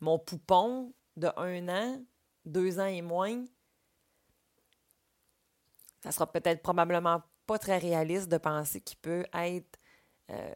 Mon 0.00 0.18
poupon 0.18 0.94
de 1.16 1.28
un 1.36 1.68
an, 1.68 2.02
deux 2.46 2.78
ans 2.78 2.86
et 2.86 3.02
moins, 3.02 3.44
ça 6.00 6.12
sera 6.12 6.30
peut-être 6.30 6.62
probablement 6.62 7.22
pas 7.46 7.58
très 7.58 7.78
réaliste 7.78 8.28
de 8.28 8.38
penser 8.38 8.80
qu'il 8.80 8.98
peut 8.98 9.24
être 9.32 9.78
euh, 10.30 10.54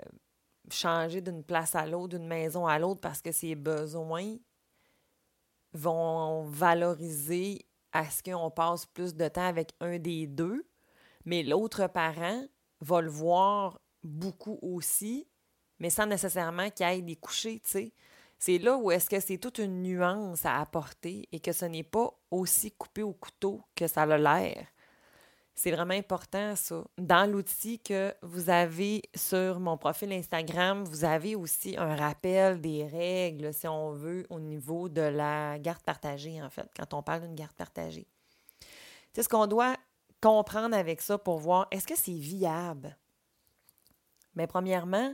changé 0.71 1.21
d'une 1.21 1.43
place 1.43 1.75
à 1.75 1.87
l'autre, 1.87 2.19
d'une 2.19 2.27
maison 2.27 2.67
à 2.67 2.79
l'autre, 2.79 3.01
parce 3.01 3.23
que 3.23 3.33
ses 3.33 3.55
besoins 3.55 4.37
vont 5.73 6.45
valoriser 6.45 7.67
à 7.93 8.09
ce 8.11 8.23
qu'on 8.23 8.51
passe 8.51 8.87
plus 8.87 9.15
de 9.15 9.29
temps 9.29 9.47
avec 9.47 9.73
un 9.81 9.99
des 9.99 10.27
deux, 10.27 10.67
mais 11.25 11.43
l'autre 11.43 11.87
parent 11.87 12.45
va 12.81 13.01
le 13.01 13.11
voir 13.11 13.81
beaucoup 14.03 14.59
aussi, 14.63 15.29
mais 15.79 15.91
sans 15.91 16.07
nécessairement 16.07 16.71
qu'il 16.71 16.87
y 16.87 16.91
ait 16.91 17.03
des 17.03 17.17
couchers, 17.17 17.61
tu 17.61 17.71
sais. 17.71 17.93
C'est 18.39 18.59
là 18.59 18.77
où 18.77 18.91
est-ce 18.91 19.09
que 19.09 19.21
c'est 19.21 19.39
toute 19.39 19.59
une 19.59 19.83
nuance 19.83 20.45
à 20.45 20.61
apporter 20.61 21.29
et 21.31 21.39
que 21.39 21.53
ce 21.53 21.65
n'est 21.65 21.85
pas 21.85 22.13
aussi 22.29 22.73
coupé 22.73 23.05
au 23.05 23.13
couteau 23.13 23.63
que 23.77 23.87
ça 23.87 24.03
a 24.03 24.19
l'air. 24.19 24.67
C'est 25.55 25.71
vraiment 25.71 25.95
important, 25.95 26.57
ça. 26.57 26.83
Dans 26.97 27.31
l'outil 27.31 27.79
que 27.79 28.15
vous 28.23 28.49
avez 28.49 29.03
sur 29.15 29.61
mon 29.61 29.77
profil 29.77 30.13
Instagram, 30.13 30.83
vous 30.85 31.05
avez 31.05 31.37
aussi 31.37 31.77
un 31.77 31.95
rappel 31.95 32.61
des 32.61 32.87
règles, 32.87 33.53
si 33.53 33.69
on 33.69 33.93
veut, 33.93 34.27
au 34.31 34.41
niveau 34.41 34.89
de 34.89 35.03
la 35.03 35.59
garde 35.59 35.83
partagée, 35.83 36.43
en 36.43 36.49
fait, 36.49 36.67
quand 36.75 36.95
on 36.95 37.03
parle 37.03 37.23
d'une 37.23 37.35
garde 37.35 37.53
partagée. 37.53 38.07
C'est 39.13 39.23
ce 39.23 39.29
qu'on 39.29 39.47
doit 39.47 39.77
comprendre 40.23 40.75
avec 40.75 41.03
ça 41.03 41.19
pour 41.19 41.39
voir 41.39 41.67
est-ce 41.71 41.87
que 41.87 41.97
c'est 41.97 42.13
viable? 42.13 42.97
Mais 44.35 44.47
premièrement, 44.47 45.13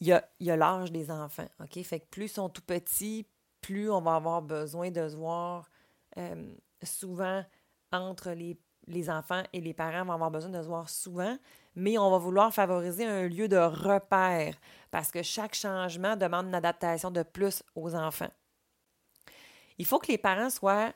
il 0.00 0.06
y 0.06 0.50
a, 0.50 0.56
l'âge 0.56 0.92
des 0.92 1.10
enfants. 1.10 1.48
OK? 1.60 1.82
Fait 1.82 2.00
que 2.00 2.06
plus 2.06 2.26
ils 2.26 2.28
sont 2.28 2.48
tout 2.48 2.62
petits, 2.62 3.26
plus 3.60 3.90
on 3.90 4.00
va 4.00 4.14
avoir 4.14 4.42
besoin 4.42 4.92
de 4.92 5.08
se 5.08 5.16
voir 5.16 5.68
euh, 6.16 6.54
souvent 6.84 7.44
entre 7.90 8.30
les, 8.30 8.56
les, 8.88 9.10
enfants 9.10 9.42
et 9.52 9.60
les 9.60 9.74
parents 9.74 10.04
vont 10.04 10.12
avoir 10.12 10.30
besoin 10.30 10.50
de 10.50 10.62
se 10.62 10.66
voir 10.68 10.88
souvent, 10.88 11.36
mais 11.74 11.98
on 11.98 12.10
va 12.10 12.18
vouloir 12.18 12.52
favoriser 12.52 13.04
un 13.04 13.28
lieu 13.28 13.48
de 13.48 13.56
repère 13.56 14.54
parce 14.90 15.10
que 15.10 15.22
chaque 15.22 15.54
changement 15.54 16.16
demande 16.16 16.46
une 16.46 16.54
adaptation 16.54 17.10
de 17.10 17.22
plus 17.22 17.62
aux 17.74 17.94
enfants. 17.94 18.30
Il 19.78 19.86
faut 19.86 19.98
que 19.98 20.10
les 20.10 20.18
parents 20.18 20.50
soient 20.50 20.92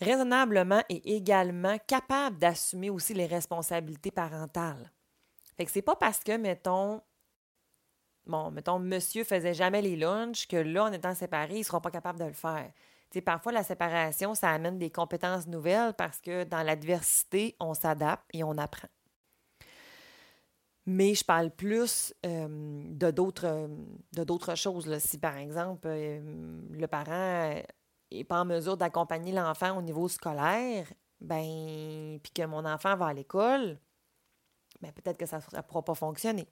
raisonnablement 0.00 0.82
et 0.88 1.16
également 1.16 1.78
capables 1.86 2.38
d'assumer 2.38 2.90
aussi 2.90 3.14
les 3.14 3.26
responsabilités 3.26 4.10
parentales. 4.10 4.90
Fait 5.56 5.64
que 5.64 5.70
c'est 5.70 5.82
pas 5.82 5.96
parce 5.96 6.20
que, 6.20 6.36
mettons, 6.36 7.02
bon, 8.26 8.50
mettons, 8.50 8.78
monsieur 8.78 9.24
faisait 9.24 9.54
jamais 9.54 9.82
les 9.82 9.96
lunchs, 9.96 10.46
que 10.46 10.56
là, 10.56 10.84
en 10.84 10.92
étant 10.92 11.14
séparés, 11.14 11.54
ils 11.54 11.58
ne 11.58 11.64
seront 11.64 11.80
pas 11.80 11.90
capables 11.90 12.18
de 12.18 12.24
le 12.24 12.32
faire. 12.32 12.72
Parfois, 13.20 13.52
la 13.52 13.62
séparation, 13.62 14.34
ça 14.34 14.50
amène 14.50 14.78
des 14.78 14.90
compétences 14.90 15.46
nouvelles 15.46 15.92
parce 15.94 16.20
que 16.20 16.44
dans 16.44 16.62
l'adversité, 16.62 17.56
on 17.60 17.74
s'adapte 17.74 18.24
et 18.32 18.42
on 18.42 18.56
apprend. 18.56 18.88
Mais 20.86 21.14
je 21.14 21.24
parle 21.24 21.50
plus 21.50 22.12
euh, 22.26 22.82
de 22.88 23.10
d'autres 23.10 24.54
choses. 24.56 24.98
Si, 24.98 25.18
par 25.18 25.36
exemple, 25.36 25.86
euh, 25.86 26.20
le 26.70 26.86
parent 26.86 27.54
n'est 28.10 28.24
pas 28.24 28.40
en 28.40 28.44
mesure 28.44 28.76
d'accompagner 28.76 29.32
l'enfant 29.32 29.76
au 29.76 29.82
niveau 29.82 30.08
scolaire, 30.08 30.86
ben, 31.20 32.18
puis 32.20 32.32
que 32.32 32.44
mon 32.46 32.64
enfant 32.64 32.96
va 32.96 33.06
à 33.06 33.12
l'école, 33.14 33.78
ben, 34.80 34.90
peut-être 34.92 35.18
que 35.18 35.26
ça 35.26 35.38
ne 35.38 35.60
pourra 35.60 35.84
pas 35.84 35.94
fonctionner. 35.94 36.48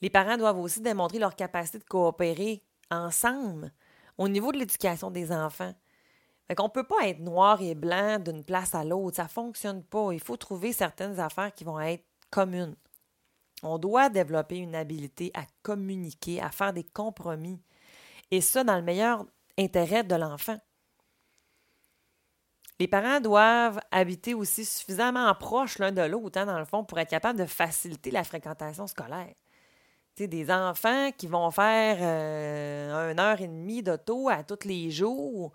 Les 0.00 0.10
parents 0.10 0.36
doivent 0.36 0.58
aussi 0.58 0.80
démontrer 0.80 1.18
leur 1.18 1.34
capacité 1.34 1.78
de 1.78 1.84
coopérer 1.84 2.62
ensemble 2.90 3.72
au 4.18 4.28
niveau 4.28 4.52
de 4.52 4.58
l'éducation 4.58 5.10
des 5.10 5.32
enfants. 5.32 5.74
Fait 6.46 6.54
qu'on 6.54 6.64
ne 6.64 6.68
peut 6.68 6.86
pas 6.86 7.08
être 7.08 7.20
noir 7.20 7.62
et 7.62 7.74
blanc 7.74 8.18
d'une 8.18 8.44
place 8.44 8.74
à 8.74 8.84
l'autre. 8.84 9.16
Ça 9.16 9.24
ne 9.24 9.28
fonctionne 9.28 9.82
pas. 9.82 10.12
Il 10.12 10.20
faut 10.20 10.36
trouver 10.36 10.72
certaines 10.72 11.18
affaires 11.18 11.54
qui 11.54 11.64
vont 11.64 11.80
être 11.80 12.04
communes. 12.30 12.76
On 13.62 13.78
doit 13.78 14.10
développer 14.10 14.58
une 14.58 14.74
habileté 14.74 15.30
à 15.34 15.44
communiquer, 15.62 16.42
à 16.42 16.50
faire 16.50 16.72
des 16.72 16.84
compromis. 16.84 17.60
Et 18.30 18.40
ça 18.40 18.62
dans 18.62 18.76
le 18.76 18.82
meilleur 18.82 19.24
intérêt 19.58 20.04
de 20.04 20.14
l'enfant. 20.14 20.58
Les 22.80 22.88
parents 22.88 23.20
doivent 23.20 23.80
habiter 23.92 24.34
aussi 24.34 24.64
suffisamment 24.64 25.32
proches 25.36 25.78
l'un 25.78 25.92
de 25.92 26.02
l'autre, 26.02 26.38
hein, 26.40 26.46
dans 26.46 26.58
le 26.58 26.64
fond, 26.64 26.84
pour 26.84 26.98
être 26.98 27.08
capables 27.08 27.38
de 27.38 27.46
faciliter 27.46 28.10
la 28.10 28.24
fréquentation 28.24 28.86
scolaire 28.86 29.34
des 30.16 30.50
enfants 30.50 31.10
qui 31.16 31.26
vont 31.26 31.50
faire 31.50 31.98
euh, 32.00 33.12
une 33.12 33.20
heure 33.20 33.40
et 33.40 33.48
demie 33.48 33.82
d'auto 33.82 34.28
à 34.28 34.42
tous 34.42 34.66
les 34.66 34.90
jours, 34.90 35.52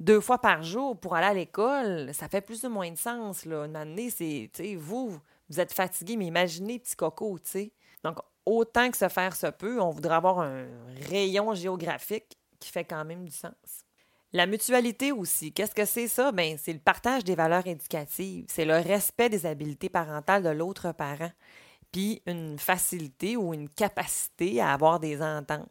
deux 0.00 0.20
fois 0.20 0.38
par 0.38 0.62
jour 0.62 0.98
pour 0.98 1.14
aller 1.14 1.26
à 1.26 1.34
l'école, 1.34 2.12
ça 2.12 2.28
fait 2.28 2.40
plus 2.40 2.64
ou 2.64 2.70
moins 2.70 2.90
de 2.90 2.96
sens. 2.96 3.44
Là. 3.44 3.66
Une 3.66 3.76
année, 3.76 4.10
c'est, 4.10 4.50
vous, 4.76 5.18
vous 5.48 5.60
êtes 5.60 5.72
fatigué, 5.72 6.16
mais 6.16 6.26
imaginez 6.26 6.78
petit 6.78 6.96
coco, 6.96 7.38
tu 7.38 7.50
sais. 7.50 7.72
Donc, 8.02 8.18
autant 8.46 8.90
que 8.90 8.96
se 8.96 9.08
faire 9.08 9.36
se 9.36 9.46
peut, 9.46 9.80
on 9.80 9.90
voudrait 9.90 10.16
avoir 10.16 10.40
un 10.40 10.66
rayon 11.08 11.54
géographique 11.54 12.38
qui 12.58 12.70
fait 12.70 12.84
quand 12.84 13.04
même 13.04 13.24
du 13.24 13.32
sens. 13.32 13.84
La 14.32 14.46
mutualité 14.46 15.12
aussi, 15.12 15.52
qu'est-ce 15.52 15.74
que 15.74 15.84
c'est 15.84 16.06
ça? 16.06 16.30
Ben, 16.30 16.56
c'est 16.56 16.72
le 16.72 16.78
partage 16.78 17.24
des 17.24 17.34
valeurs 17.34 17.66
éducatives, 17.66 18.46
c'est 18.48 18.64
le 18.64 18.76
respect 18.76 19.28
des 19.28 19.44
habiletés 19.44 19.88
parentales 19.88 20.42
de 20.44 20.50
l'autre 20.50 20.92
parent 20.92 21.32
puis 21.92 22.22
une 22.26 22.58
facilité 22.58 23.36
ou 23.36 23.54
une 23.54 23.68
capacité 23.68 24.60
à 24.60 24.72
avoir 24.72 25.00
des 25.00 25.20
ententes. 25.22 25.68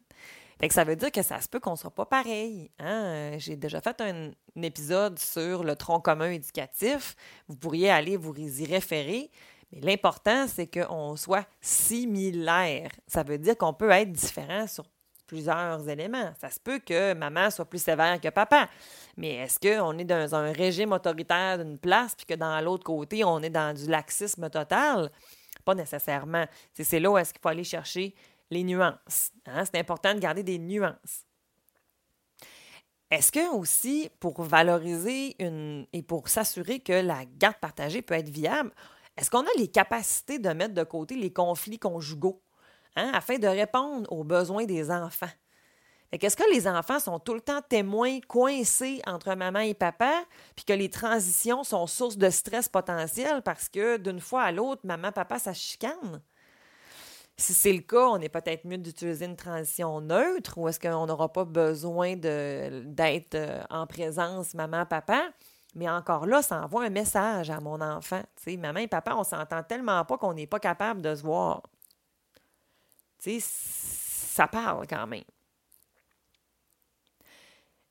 Fait 0.59 0.67
que 0.67 0.73
ça 0.73 0.83
veut 0.83 0.97
dire 0.97 1.11
que 1.11 1.21
ça 1.21 1.39
se 1.39 1.47
peut 1.47 1.61
qu'on 1.61 1.71
ne 1.71 1.77
soit 1.77 1.93
pas 1.93 2.05
pareil. 2.05 2.69
Hein? 2.79 3.37
J'ai 3.37 3.55
déjà 3.55 3.79
fait 3.79 4.01
un, 4.01 4.31
épisode 4.61 5.17
sur 5.17 5.63
le 5.63 5.75
tronc 5.77 6.01
commun 6.01 6.31
éducatif. 6.31 7.15
Vous 7.47 7.55
pourriez 7.55 7.89
aller 7.89 8.17
vous 8.17 8.35
y 8.37 8.65
référer. 8.65 9.31
Mais 9.71 9.79
l'important, 9.79 10.47
c'est 10.47 10.67
qu'on 10.67 11.15
soit 11.15 11.47
similaire. 11.61 12.91
Ça 13.07 13.23
veut 13.23 13.37
dire 13.37 13.57
qu'on 13.57 13.73
peut 13.73 13.91
être 13.91 14.11
différent 14.11 14.67
sur 14.67 14.83
plusieurs 15.27 15.87
éléments. 15.87 16.33
Ça 16.41 16.49
se 16.49 16.59
peut 16.59 16.79
que 16.79 17.13
maman 17.13 17.49
soit 17.51 17.69
plus 17.69 17.81
sévère 17.81 18.19
que 18.19 18.27
papa. 18.29 18.67
Mais 19.15 19.35
est-ce 19.35 19.59
qu'on 19.59 19.97
est 19.97 20.03
dans 20.03 20.35
un 20.35 20.51
régime 20.51 20.91
autoritaire 20.91 21.63
d'une 21.63 21.77
place, 21.77 22.15
puis 22.15 22.25
que 22.25 22.33
dans 22.33 22.59
l'autre 22.61 22.83
côté, 22.83 23.23
on 23.23 23.39
est 23.41 23.49
dans 23.49 23.73
du 23.73 23.87
laxisme 23.87 24.49
total? 24.49 25.09
Pas 25.69 25.75
nécessairement. 25.75 26.45
C'est 26.73 26.99
là 26.99 27.11
où 27.11 27.17
est-ce 27.19 27.31
qu'il 27.31 27.43
faut 27.43 27.49
aller 27.49 27.63
chercher 27.63 28.15
les 28.49 28.63
nuances. 28.63 29.31
Hein? 29.45 29.63
C'est 29.65 29.77
important 29.77 30.15
de 30.15 30.19
garder 30.19 30.41
des 30.41 30.57
nuances. 30.57 31.27
Est-ce 33.11 33.31
que 33.31 33.53
aussi, 33.53 34.09
pour 34.19 34.41
valoriser 34.41 35.35
une, 35.37 35.85
et 35.93 36.01
pour 36.01 36.27
s'assurer 36.27 36.79
que 36.79 36.93
la 36.93 37.23
garde 37.37 37.57
partagée 37.57 38.01
peut 38.01 38.15
être 38.15 38.29
viable, 38.29 38.71
est-ce 39.15 39.29
qu'on 39.29 39.43
a 39.43 39.57
les 39.59 39.67
capacités 39.67 40.39
de 40.39 40.49
mettre 40.49 40.73
de 40.73 40.83
côté 40.83 41.15
les 41.15 41.31
conflits 41.31 41.77
conjugaux 41.77 42.41
hein, 42.95 43.11
afin 43.13 43.37
de 43.37 43.47
répondre 43.47 44.11
aux 44.11 44.23
besoins 44.23 44.65
des 44.65 44.89
enfants? 44.89 45.29
Est-ce 46.11 46.35
que 46.35 46.51
les 46.51 46.67
enfants 46.67 46.99
sont 46.99 47.19
tout 47.19 47.35
le 47.35 47.41
temps 47.41 47.61
témoins 47.61 48.19
coincés 48.27 49.01
entre 49.05 49.35
maman 49.35 49.59
et 49.59 49.75
papa, 49.75 50.23
puis 50.55 50.65
que 50.65 50.73
les 50.73 50.89
transitions 50.89 51.63
sont 51.63 51.85
source 51.85 52.17
de 52.17 52.29
stress 52.29 52.67
potentiel 52.67 53.43
parce 53.43 53.69
que 53.69 53.97
d'une 53.97 54.19
fois 54.19 54.43
à 54.43 54.51
l'autre, 54.51 54.81
maman, 54.85 55.11
papa, 55.11 55.37
ça 55.37 55.53
chicane? 55.53 56.21
Si 57.37 57.53
c'est 57.53 57.71
le 57.71 57.81
cas, 57.81 58.07
on 58.07 58.19
est 58.19 58.29
peut-être 58.29 58.65
mieux 58.65 58.77
d'utiliser 58.77 59.25
une 59.25 59.37
transition 59.37 60.01
neutre 60.01 60.57
ou 60.57 60.67
est-ce 60.67 60.79
qu'on 60.79 61.05
n'aura 61.05 61.31
pas 61.31 61.45
besoin 61.45 62.15
d'être 62.17 63.35
euh, 63.35 63.63
en 63.69 63.87
présence 63.87 64.53
maman, 64.55 64.85
papa? 64.85 65.29
Mais 65.75 65.87
encore 65.87 66.25
là, 66.25 66.41
ça 66.41 66.63
envoie 66.63 66.83
un 66.83 66.89
message 66.89 67.49
à 67.49 67.59
mon 67.59 67.79
enfant. 67.79 68.23
maman 68.57 68.79
et 68.79 68.87
papa, 68.87 69.15
on 69.15 69.23
s'entend 69.23 69.63
tellement 69.63 70.03
pas 70.03 70.17
qu'on 70.17 70.33
n'est 70.33 70.47
pas 70.47 70.59
capable 70.59 71.01
de 71.01 71.15
se 71.15 71.21
voir. 71.21 71.61
ça 73.19 74.47
parle 74.47 74.87
quand 74.87 75.07
même. 75.07 75.23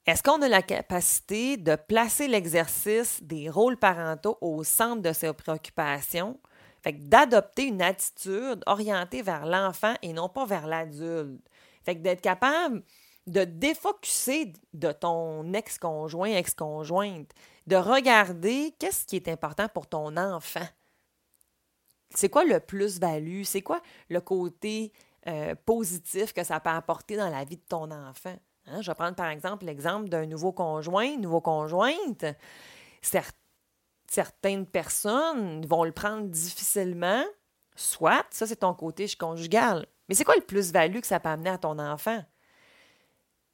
Est-ce 0.09 0.23
qu'on 0.23 0.41
a 0.41 0.49
la 0.49 0.62
capacité 0.62 1.59
de 1.59 1.77
placer 1.77 2.29
l'exercice 2.29 3.23
des 3.23 3.50
rôles 3.50 3.77
parentaux 3.77 4.38
au 4.41 4.65
centre 4.65 5.03
de 5.03 5.12
ses 5.12 5.35
préoccupations? 5.35 6.41
Fait 6.83 6.95
d'adopter 6.95 7.67
une 7.67 7.83
attitude 7.83 8.62
orientée 8.65 9.21
vers 9.21 9.45
l'enfant 9.45 9.93
et 10.00 10.15
non 10.15 10.31
pas 10.31 10.47
vers 10.47 10.67
l'adulte. 10.67 11.47
Fait 11.85 11.95
que 11.95 12.00
d'être 12.00 12.23
capable 12.23 12.83
de 13.27 13.45
défocuser 13.45 14.55
de 14.73 14.93
ton 14.93 15.53
ex-conjoint, 15.53 16.31
ex-conjointe, 16.31 17.31
de 17.67 17.77
regarder 17.77 18.75
qu'est-ce 18.79 19.05
qui 19.05 19.17
est 19.17 19.29
important 19.29 19.69
pour 19.69 19.88
ton 19.88 20.17
enfant. 20.17 20.67
C'est 22.15 22.31
quoi 22.31 22.47
le 22.47 22.61
plus-value? 22.61 23.43
C'est 23.43 23.61
quoi 23.61 23.83
le 24.09 24.23
côté 24.23 24.91
euh, 25.27 25.55
positif 25.67 26.33
que 26.33 26.45
ça 26.45 26.61
peut 26.61 26.71
apporter 26.71 27.19
dans 27.19 27.29
la 27.29 27.45
vie 27.45 27.59
de 27.59 27.67
ton 27.69 27.91
enfant? 27.91 28.38
Hein, 28.70 28.82
je 28.82 28.90
vais 28.90 28.94
prendre 28.94 29.16
par 29.16 29.28
exemple 29.28 29.64
l'exemple 29.64 30.08
d'un 30.08 30.26
nouveau 30.26 30.52
conjoint, 30.52 31.16
nouveau 31.16 31.40
conjointe. 31.40 32.25
certaines 34.10 34.66
personnes 34.66 35.64
vont 35.66 35.84
le 35.84 35.92
prendre 35.92 36.26
difficilement, 36.28 37.25
soit, 37.76 38.25
ça 38.30 38.46
c'est 38.46 38.56
ton 38.56 38.75
côté 38.75 39.06
conjugal. 39.18 39.87
Mais 40.08 40.14
c'est 40.14 40.25
quoi 40.25 40.37
le 40.37 40.42
plus-value 40.42 41.00
que 41.00 41.06
ça 41.06 41.20
peut 41.20 41.28
amener 41.28 41.50
à 41.50 41.58
ton 41.58 41.78
enfant? 41.78 42.22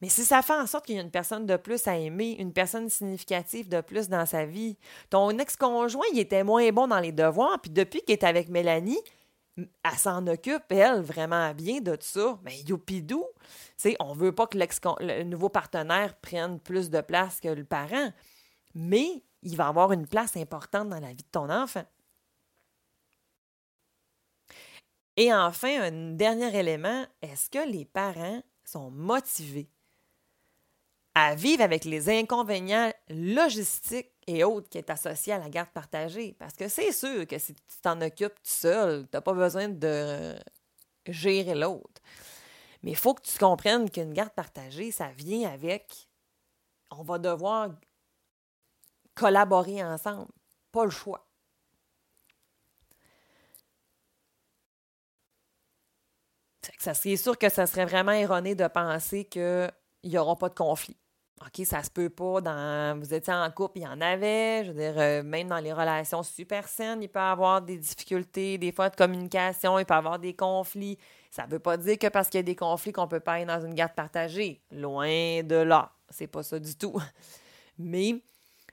Mais 0.01 0.09
si 0.09 0.25
ça 0.25 0.43
fait 0.43 0.55
en 0.55 0.67
sorte 0.67 0.87
qu'il 0.87 0.97
y 0.97 0.99
a 0.99 1.03
une 1.03 1.11
personne 1.11 1.47
de 1.47 1.57
plus 1.57 1.87
à 1.89 1.97
aimer, 1.97 2.37
une 2.39 2.53
personne 2.53 2.91
significative 2.91 3.69
de 3.69 3.81
plus 3.81 4.09
dans 4.09 4.27
sa 4.27 4.45
vie, 4.45 4.77
ton 5.09 5.31
ex-conjoint, 5.39 6.05
il 6.13 6.19
était 6.19 6.45
moins 6.45 6.71
bon 6.73 6.89
dans 6.89 7.01
les 7.01 7.13
devoirs, 7.13 7.59
puis 7.61 7.71
depuis 7.71 8.03
qu'il 8.03 8.13
est 8.13 8.25
avec 8.25 8.49
Mélanie, 8.49 9.01
elle 9.57 9.99
s'en 9.99 10.27
occupe, 10.27 10.65
elle, 10.71 11.01
vraiment 11.03 11.53
bien 11.55 11.81
de 11.81 11.97
ça. 12.01 12.39
Mais 12.43 12.61
youpidou, 12.63 13.25
on 14.01 14.15
ne 14.15 14.19
veut 14.19 14.33
pas 14.35 14.47
que 14.47 14.59
le 14.59 15.23
nouveau 15.25 15.49
partenaire 15.49 16.17
prenne 16.21 16.61
plus 16.61 16.91
de 16.91 17.01
place 17.01 17.41
que 17.41 17.49
le 17.49 17.65
parent, 17.65 18.13
mais 18.75 19.23
il 19.43 19.57
va 19.57 19.69
avoir 19.69 19.93
une 19.93 20.07
place 20.07 20.37
importante 20.37 20.89
dans 20.89 21.01
la 21.01 21.09
vie 21.09 21.17
de 21.17 21.29
ton 21.31 21.51
enfant. 21.51 21.85
Et 25.17 25.33
enfin, 25.33 25.83
un 25.83 26.13
dernier 26.15 26.57
élément, 26.59 27.07
est-ce 27.23 27.49
que 27.51 27.69
les 27.71 27.85
parents 27.85 28.43
sont 28.65 28.91
motivés? 28.91 29.71
À 31.15 31.35
vivre 31.35 31.63
avec 31.63 31.85
les 31.85 32.09
inconvénients 32.09 32.93
logistiques 33.09 34.11
et 34.27 34.45
autres 34.45 34.69
qui 34.69 34.79
est 34.79 34.91
associés 34.91 35.33
à 35.33 35.39
la 35.39 35.49
garde 35.49 35.71
partagée? 35.71 36.35
Parce 36.39 36.55
que 36.55 36.69
c'est 36.69 36.93
sûr 36.93 37.27
que 37.27 37.39
si 37.39 37.55
tu 37.55 37.63
t'en 37.83 38.01
occupes 38.01 38.35
tout 38.35 38.51
seul, 38.51 39.05
tu 39.05 39.11
n'as 39.17 39.21
pas 39.21 39.33
besoin 39.33 39.69
de 39.69 40.35
gérer 41.07 41.55
l'autre. 41.55 42.01
Mais 42.83 42.91
il 42.91 42.97
faut 42.97 43.15
que 43.15 43.23
tu 43.23 43.39
comprennes 43.39 43.91
qu'une 43.91 44.13
garde 44.13 44.33
partagée, 44.35 44.91
ça 44.91 45.09
vient 45.09 45.51
avec 45.51 46.09
on 46.91 47.03
va 47.03 47.19
devoir 47.19 47.71
collaborer 49.15 49.83
ensemble. 49.83 50.31
Pas 50.73 50.85
le 50.85 50.91
choix. 50.91 51.27
C'est 56.79 57.17
sûr 57.17 57.39
que 57.39 57.49
ça 57.49 57.67
serait 57.67 57.87
vraiment 57.87 58.13
erroné 58.13 58.55
de 58.55 58.67
penser 58.69 59.25
qu'il 59.25 59.73
n'y 60.05 60.19
aura 60.19 60.37
pas 60.37 60.49
de 60.49 60.55
conflit. 60.55 60.97
OK, 61.41 61.67
ça 61.67 61.83
se 61.83 61.91
peut 61.91 62.11
pas. 62.11 62.41
Dans, 62.41 62.99
vous 62.99 63.13
étiez 63.13 63.33
en 63.33 63.51
couple, 63.51 63.79
il 63.79 63.83
y 63.83 63.87
en 63.87 64.01
avait. 64.01 64.65
Je 64.65 64.71
veux 64.71 64.79
dire, 64.79 64.95
euh, 64.97 65.23
même 65.23 65.49
dans 65.49 65.59
les 65.59 65.73
relations 65.73 66.23
super 66.23 66.69
saines, 66.69 67.03
il 67.03 67.09
peut 67.09 67.19
y 67.19 67.23
avoir 67.23 67.61
des 67.61 67.77
difficultés, 67.77 68.57
des 68.57 68.73
fois 68.73 68.89
de 68.89 68.97
communication, 68.97 69.79
il 69.79 69.85
peut 69.85 69.95
y 69.95 69.97
avoir 69.97 70.19
des 70.19 70.35
conflits. 70.35 70.97
Ça 71.31 71.47
ne 71.47 71.51
veut 71.51 71.59
pas 71.59 71.77
dire 71.77 71.99
que 71.99 72.07
parce 72.07 72.29
qu'il 72.29 72.39
y 72.39 72.41
a 72.41 72.45
des 72.45 72.55
conflits 72.55 72.93
qu'on 72.93 73.05
ne 73.05 73.09
peut 73.09 73.21
pas 73.21 73.41
être 73.41 73.49
dans 73.49 73.61
une 73.61 73.75
garde 73.75 73.95
partagée. 73.95 74.63
Loin 74.71 75.43
de 75.43 75.57
là. 75.57 75.93
C'est 76.09 76.29
pas 76.29 76.45
ça 76.45 76.59
du 76.59 76.77
tout. 76.77 77.01
Mais 77.79 78.23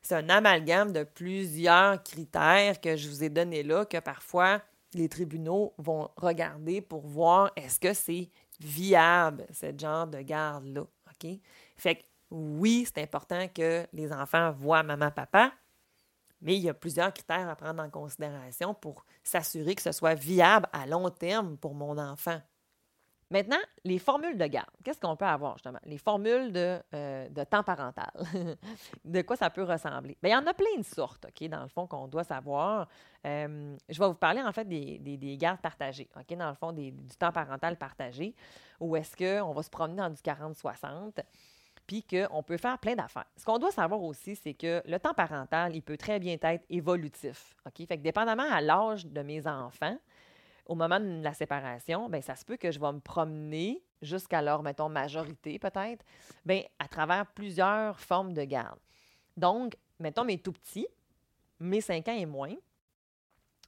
c'est 0.01 0.15
un 0.15 0.29
amalgame 0.29 0.93
de 0.93 1.03
plusieurs 1.03 2.01
critères 2.03 2.79
que 2.79 2.95
je 2.95 3.09
vous 3.09 3.23
ai 3.23 3.29
donnés 3.29 3.63
là, 3.63 3.85
que 3.85 3.97
parfois 3.97 4.61
les 4.93 5.09
tribunaux 5.09 5.73
vont 5.77 6.09
regarder 6.17 6.81
pour 6.81 7.07
voir 7.07 7.51
est-ce 7.55 7.79
que 7.79 7.93
c'est 7.93 8.29
viable, 8.59 9.45
ce 9.51 9.67
genre 9.77 10.07
de 10.07 10.21
garde-là. 10.21 10.81
OK? 10.81 11.31
Fait 11.77 11.95
que 11.95 12.01
oui, 12.31 12.87
c'est 12.87 13.01
important 13.01 13.47
que 13.49 13.85
les 13.93 14.11
enfants 14.11 14.51
voient 14.51 14.83
maman, 14.83 15.11
papa, 15.11 15.51
mais 16.41 16.55
il 16.55 16.63
y 16.63 16.69
a 16.69 16.73
plusieurs 16.73 17.13
critères 17.13 17.47
à 17.49 17.55
prendre 17.55 17.83
en 17.83 17.89
considération 17.89 18.73
pour 18.73 19.05
s'assurer 19.23 19.75
que 19.75 19.81
ce 19.81 19.91
soit 19.91 20.15
viable 20.15 20.67
à 20.73 20.87
long 20.87 21.09
terme 21.09 21.57
pour 21.57 21.75
mon 21.75 21.97
enfant. 21.97 22.41
Maintenant, 23.29 23.59
les 23.85 23.97
formules 23.97 24.37
de 24.37 24.45
garde. 24.45 24.69
Qu'est-ce 24.83 24.99
qu'on 24.99 25.15
peut 25.15 25.25
avoir, 25.25 25.53
justement? 25.53 25.79
Les 25.85 25.97
formules 25.97 26.51
de, 26.51 26.81
euh, 26.93 27.45
temps 27.49 27.63
parental. 27.63 28.11
de 29.05 29.21
quoi 29.21 29.37
ça 29.37 29.49
peut 29.49 29.63
ressembler? 29.63 30.17
Bien, 30.21 30.37
il 30.37 30.41
y 30.41 30.43
en 30.43 30.47
a 30.47 30.53
plein 30.53 30.77
de 30.77 30.83
sortes, 30.83 31.25
OK, 31.25 31.47
dans 31.47 31.61
le 31.61 31.69
fond, 31.69 31.87
qu'on 31.87 32.09
doit 32.09 32.25
savoir. 32.25 32.89
Euh, 33.25 33.77
je 33.87 33.99
vais 33.99 34.07
vous 34.07 34.15
parler, 34.15 34.41
en 34.41 34.51
fait, 34.51 34.65
des, 34.65 34.99
des, 34.99 35.37
gardes 35.37 35.61
partagées, 35.61 36.09
OK, 36.17 36.37
dans 36.37 36.49
le 36.49 36.55
fond, 36.55 36.73
du 36.73 36.93
temps 37.17 37.31
parental 37.31 37.77
partagé, 37.77 38.35
où 38.81 38.97
est-ce 38.97 39.15
qu'on 39.15 39.53
va 39.53 39.63
se 39.63 39.69
promener 39.69 40.01
dans 40.01 40.09
du 40.09 40.21
40-60 40.21 41.13
puis 41.91 42.05
qu'on 42.05 42.41
peut 42.41 42.55
faire 42.55 42.79
plein 42.79 42.95
d'affaires. 42.95 43.25
Ce 43.35 43.43
qu'on 43.43 43.59
doit 43.59 43.71
savoir 43.71 44.01
aussi, 44.01 44.37
c'est 44.37 44.53
que 44.53 44.81
le 44.85 44.97
temps 44.97 45.13
parental, 45.13 45.75
il 45.75 45.81
peut 45.81 45.97
très 45.97 46.19
bien 46.19 46.37
être 46.41 46.63
évolutif. 46.69 47.53
OK? 47.65 47.85
Fait 47.85 47.97
que 47.97 48.01
dépendamment 48.01 48.49
à 48.49 48.61
l'âge 48.61 49.05
de 49.05 49.21
mes 49.21 49.45
enfants, 49.45 49.97
au 50.67 50.75
moment 50.75 51.01
de 51.01 51.21
la 51.21 51.33
séparation, 51.33 52.07
bien, 52.07 52.21
ça 52.21 52.37
se 52.37 52.45
peut 52.45 52.55
que 52.55 52.71
je 52.71 52.79
vais 52.79 52.93
me 52.93 53.01
promener 53.01 53.83
jusqu'à 54.01 54.41
leur, 54.41 54.63
mettons, 54.63 54.87
majorité 54.87 55.59
peut-être, 55.59 56.05
bien, 56.45 56.63
à 56.79 56.87
travers 56.87 57.25
plusieurs 57.25 57.99
formes 57.99 58.33
de 58.33 58.45
garde. 58.45 58.79
Donc, 59.35 59.75
mettons 59.99 60.23
mes 60.23 60.37
tout 60.37 60.53
petits, 60.53 60.87
mes 61.59 61.81
5 61.81 62.07
ans 62.07 62.15
et 62.15 62.25
moins, 62.25 62.55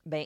bien, 0.06 0.24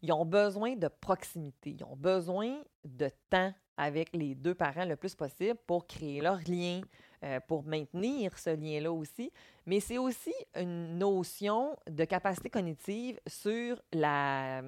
ils 0.00 0.12
ont 0.12 0.24
besoin 0.24 0.76
de 0.76 0.86
proximité, 0.86 1.70
ils 1.70 1.84
ont 1.84 1.96
besoin 1.96 2.62
de 2.84 3.10
temps 3.28 3.52
avec 3.76 4.14
les 4.14 4.36
deux 4.36 4.54
parents 4.54 4.84
le 4.84 4.94
plus 4.94 5.16
possible 5.16 5.58
pour 5.66 5.88
créer 5.88 6.20
leur 6.20 6.38
lien, 6.46 6.82
euh, 7.24 7.38
pour 7.46 7.62
maintenir 7.62 8.36
ce 8.36 8.50
lien-là 8.50 8.90
aussi, 8.90 9.30
mais 9.64 9.78
c'est 9.78 9.98
aussi 9.98 10.34
une 10.56 10.98
notion 10.98 11.76
de 11.88 12.04
capacité 12.04 12.50
cognitive 12.50 13.20
sur 13.28 13.80
la, 13.92 14.60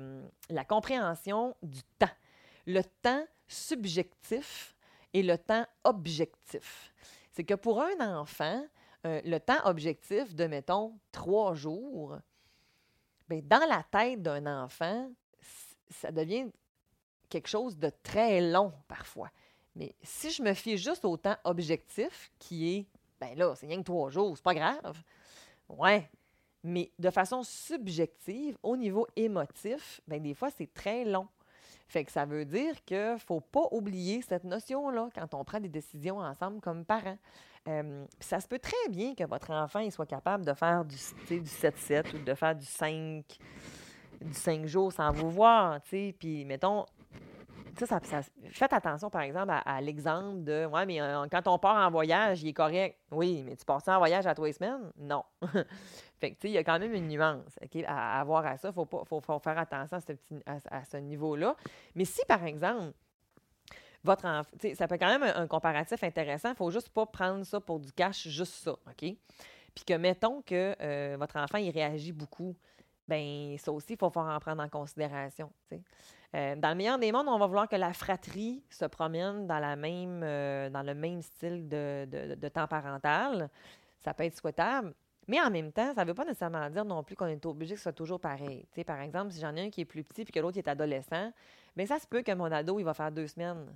compréhension 0.68 1.57
du 1.62 1.83
temps. 1.98 2.07
Le 2.66 2.83
temps 3.02 3.24
subjectif 3.48 4.76
et 5.12 5.24
le 5.24 5.37
temps 5.37 5.66
objectif. 5.83 6.94
C'est 7.33 7.42
que 7.42 7.55
pour 7.55 7.83
un 7.83 8.20
enfant, 8.20 8.64
euh, 9.05 9.20
le 9.24 9.38
temps 9.38 9.64
objectif 9.64 10.33
de, 10.35 10.46
mettons, 10.46 10.96
trois 11.11 11.55
jours, 11.55 12.16
bien, 13.28 13.40
dans 13.42 13.66
la 13.68 13.83
tête 13.83 14.22
d'un 14.22 14.62
enfant, 14.62 15.11
ça 15.90 16.12
devient 16.12 16.46
quelque 17.28 17.48
chose 17.48 17.76
de 17.76 17.90
très 18.05 18.40
long 18.40 18.72
parfois. 18.87 19.31
Mais 19.76 19.94
si 20.02 20.30
je 20.30 20.42
me 20.42 20.54
fie 20.54 20.78
juste 20.78 21.04
au 21.04 21.16
temps 21.16 21.37
objectif, 21.44 22.30
qui 22.38 22.76
est, 22.76 22.87
ben 23.20 23.37
là, 23.37 23.54
c'est 23.56 23.66
rien 23.66 23.78
que 23.78 23.84
trois 23.84 24.10
jours, 24.10 24.37
c'est 24.37 24.44
pas 24.44 24.54
grave. 24.54 25.02
Ouais. 25.68 26.08
Mais 26.62 26.90
de 26.98 27.10
façon 27.10 27.42
subjective, 27.42 28.56
au 28.62 28.76
niveau 28.76 29.06
émotif, 29.16 30.00
ben 30.08 30.22
des 30.22 30.34
fois, 30.34 30.50
c'est 30.50 30.72
très 30.72 31.04
long. 31.04 31.28
Fait 31.88 32.04
que 32.04 32.10
ça 32.10 32.24
veut 32.24 32.44
dire 32.44 32.82
qu'il 32.84 33.12
ne 33.12 33.18
faut 33.18 33.40
pas 33.40 33.68
oublier 33.70 34.22
cette 34.22 34.44
notion-là 34.44 35.10
quand 35.14 35.34
on 35.34 35.44
prend 35.44 35.60
des 35.60 35.68
décisions 35.68 36.18
ensemble 36.18 36.60
comme 36.60 36.84
parents. 36.84 37.18
Ça 38.20 38.40
se 38.40 38.48
peut 38.48 38.58
très 38.58 38.88
bien 38.90 39.14
que 39.14 39.24
votre 39.24 39.50
enfant 39.50 39.80
il 39.80 39.92
soit 39.92 40.06
capable 40.06 40.44
de 40.44 40.52
faire 40.54 40.84
du, 40.84 40.96
du 41.28 41.50
7-7 41.50 42.16
ou 42.16 42.24
de 42.24 42.34
faire 42.34 42.54
du 42.54 42.64
5, 42.64 43.24
du 44.20 44.34
5 44.34 44.66
jours 44.66 44.92
sans 44.92 45.12
vous 45.12 45.30
voir. 45.30 45.80
Puis, 45.82 46.44
mettons, 46.44 46.87
ça, 47.78 48.00
faites 48.50 48.72
attention, 48.72 49.10
par 49.10 49.22
exemple, 49.22 49.52
à, 49.64 49.80
l'exemple 49.80 50.44
de 50.44 50.66
Ouais, 50.66 50.87
mais 50.87 51.00
euh, 51.00 51.26
quand 51.30 51.46
on 51.48 51.58
part 51.58 51.87
en 51.87 51.90
voyage, 51.90 52.42
il 52.42 52.48
est 52.48 52.52
correct. 52.52 52.98
Oui, 53.10 53.42
mais 53.44 53.56
tu 53.56 53.64
pars 53.64 53.82
en 53.87 53.98
voyage 53.98 54.26
à 54.26 54.34
trois 54.34 54.52
semaines? 54.52 54.90
Non. 54.96 55.24
fait 56.20 56.32
que, 56.32 56.34
tu 56.34 56.40
sais, 56.42 56.48
il 56.48 56.52
y 56.52 56.58
a 56.58 56.64
quand 56.64 56.78
même 56.78 56.94
une 56.94 57.08
nuance 57.08 57.58
à, 57.87 58.20
avoir 58.20 58.46
à 58.46 58.56
ça. 58.56 58.68
Il 58.68 58.74
faut, 58.74 58.87
faut, 59.04 59.38
faire 59.38 59.58
attention 59.58 59.98
à 60.46 60.84
ce, 60.84 60.96
niveau-là. 60.96 61.56
Mais 61.94 62.04
si, 62.04 62.20
par 62.26 62.44
exemple, 62.44 62.92
votre 64.02 64.26
enfant, 64.26 64.50
ça 64.74 64.88
peut 64.88 64.98
quand 64.98 65.18
même 65.18 65.32
un, 65.34 65.46
comparatif 65.46 66.02
intéressant. 66.04 66.50
Il 66.50 66.52
ne 66.52 66.56
faut 66.56 66.70
juste 66.70 66.90
pas 66.90 67.06
prendre 67.06 67.44
ça 67.44 67.60
pour 67.60 67.80
du 67.80 67.92
cash, 67.92 68.28
juste 68.28 68.54
ça, 68.54 68.72
OK? 68.72 69.16
Puis 69.74 69.84
que, 69.87 69.94
mettons 69.94 70.42
que 70.42 70.76
euh, 70.80 71.16
votre 71.18 71.37
enfant, 71.37 71.58
il 71.58 71.70
réagit 71.70 72.12
beaucoup 72.12 72.54
ben 73.06 73.56
ça 73.58 73.72
aussi, 73.72 73.92
il 73.92 73.98
faut 73.98 74.06
en 74.06 74.40
prendre 74.40 74.62
en 74.62 74.68
considération. 74.68 75.50
Euh, 76.35 76.57
dans 76.57 76.70
le 76.70 76.75
meilleur 76.75 76.99
des 76.99 77.12
mondes, 77.12 77.29
on 77.29 77.38
va 77.38 77.47
vouloir 77.47 77.68
que 77.68 77.77
la 77.77 77.92
fratrie 77.92 78.62
se 78.68 78.85
promène 78.87 79.47
dans, 79.47 79.61
la 79.61 79.77
même, 79.77 80.20
euh, 80.25 80.68
dans 80.68 80.83
le 80.83 80.94
même 80.94 81.23
style 81.23 81.68
de, 81.68 82.49
temps 82.49 82.66
parental. 82.66 83.49
Ça 84.01 84.12
peut 84.14 84.25
être 84.25 84.37
souhaitable. 84.37 84.92
Mais 85.29 85.40
en 85.40 85.51
même 85.51 85.73
temps, 85.73 85.94
ça 85.94 86.03
ne 86.03 86.09
veut 86.09 86.14
pas 86.14 86.25
nécessairement 86.25 86.68
dire 86.68 86.85
non 86.85 87.03
plus 87.03 87.14
qu'on 87.14 87.27
est 87.27 87.47
obligé 87.47 87.75
que 87.75 87.79
ce 87.79 87.85
soit 87.85 87.92
toujours 87.92 88.20
pareil. 88.20 88.66
par 88.85 89.01
exemple, 89.01 89.31
si 89.31 89.40
j'en 89.40 89.55
ai 89.55 89.62
un 89.62 89.70
qui 89.70 89.83
est 89.83 89.87
plus 89.87 90.03
petit 90.03 90.23
et 90.23 90.25
que 90.27 90.40
l'autre 90.40 90.59
est 90.59 90.68
adolescent, 90.68 91.33
bien, 91.77 91.87
ça 91.87 91.99
se 91.99 92.07
peut 92.07 92.23
que 92.23 92.33
mon 92.33 92.51
ado, 92.51 92.79
il 92.79 92.85
va 92.85 92.94
faire 92.94 93.12
deux 93.12 93.29
semaines 93.29 93.66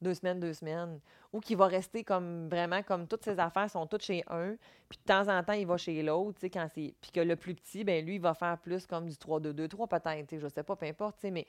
deux 0.00 0.14
semaines, 0.14 0.40
deux 0.40 0.54
semaines, 0.54 1.00
ou 1.32 1.40
qui 1.40 1.54
va 1.54 1.66
rester 1.66 2.04
comme 2.04 2.48
vraiment 2.48 2.82
comme 2.82 3.06
toutes 3.06 3.24
ses 3.24 3.38
affaires 3.38 3.70
sont 3.70 3.86
toutes 3.86 4.02
chez 4.02 4.24
un, 4.28 4.56
puis 4.88 4.98
de 4.98 5.04
temps 5.04 5.28
en 5.28 5.42
temps, 5.42 5.52
il 5.52 5.66
va 5.66 5.76
chez 5.76 6.02
l'autre. 6.02 6.38
Puis 6.40 6.50
que 6.50 7.20
le 7.20 7.36
plus 7.36 7.54
petit, 7.54 7.84
ben 7.84 8.04
lui, 8.04 8.14
il 8.16 8.20
va 8.20 8.34
faire 8.34 8.58
plus 8.58 8.86
comme 8.86 9.08
du 9.08 9.14
3-2-2-3 9.16 9.88
peut-être, 9.88 10.38
je 10.38 10.48
sais 10.48 10.62
pas, 10.62 10.76
peu 10.76 10.86
importe, 10.86 11.22
mais, 11.24 11.46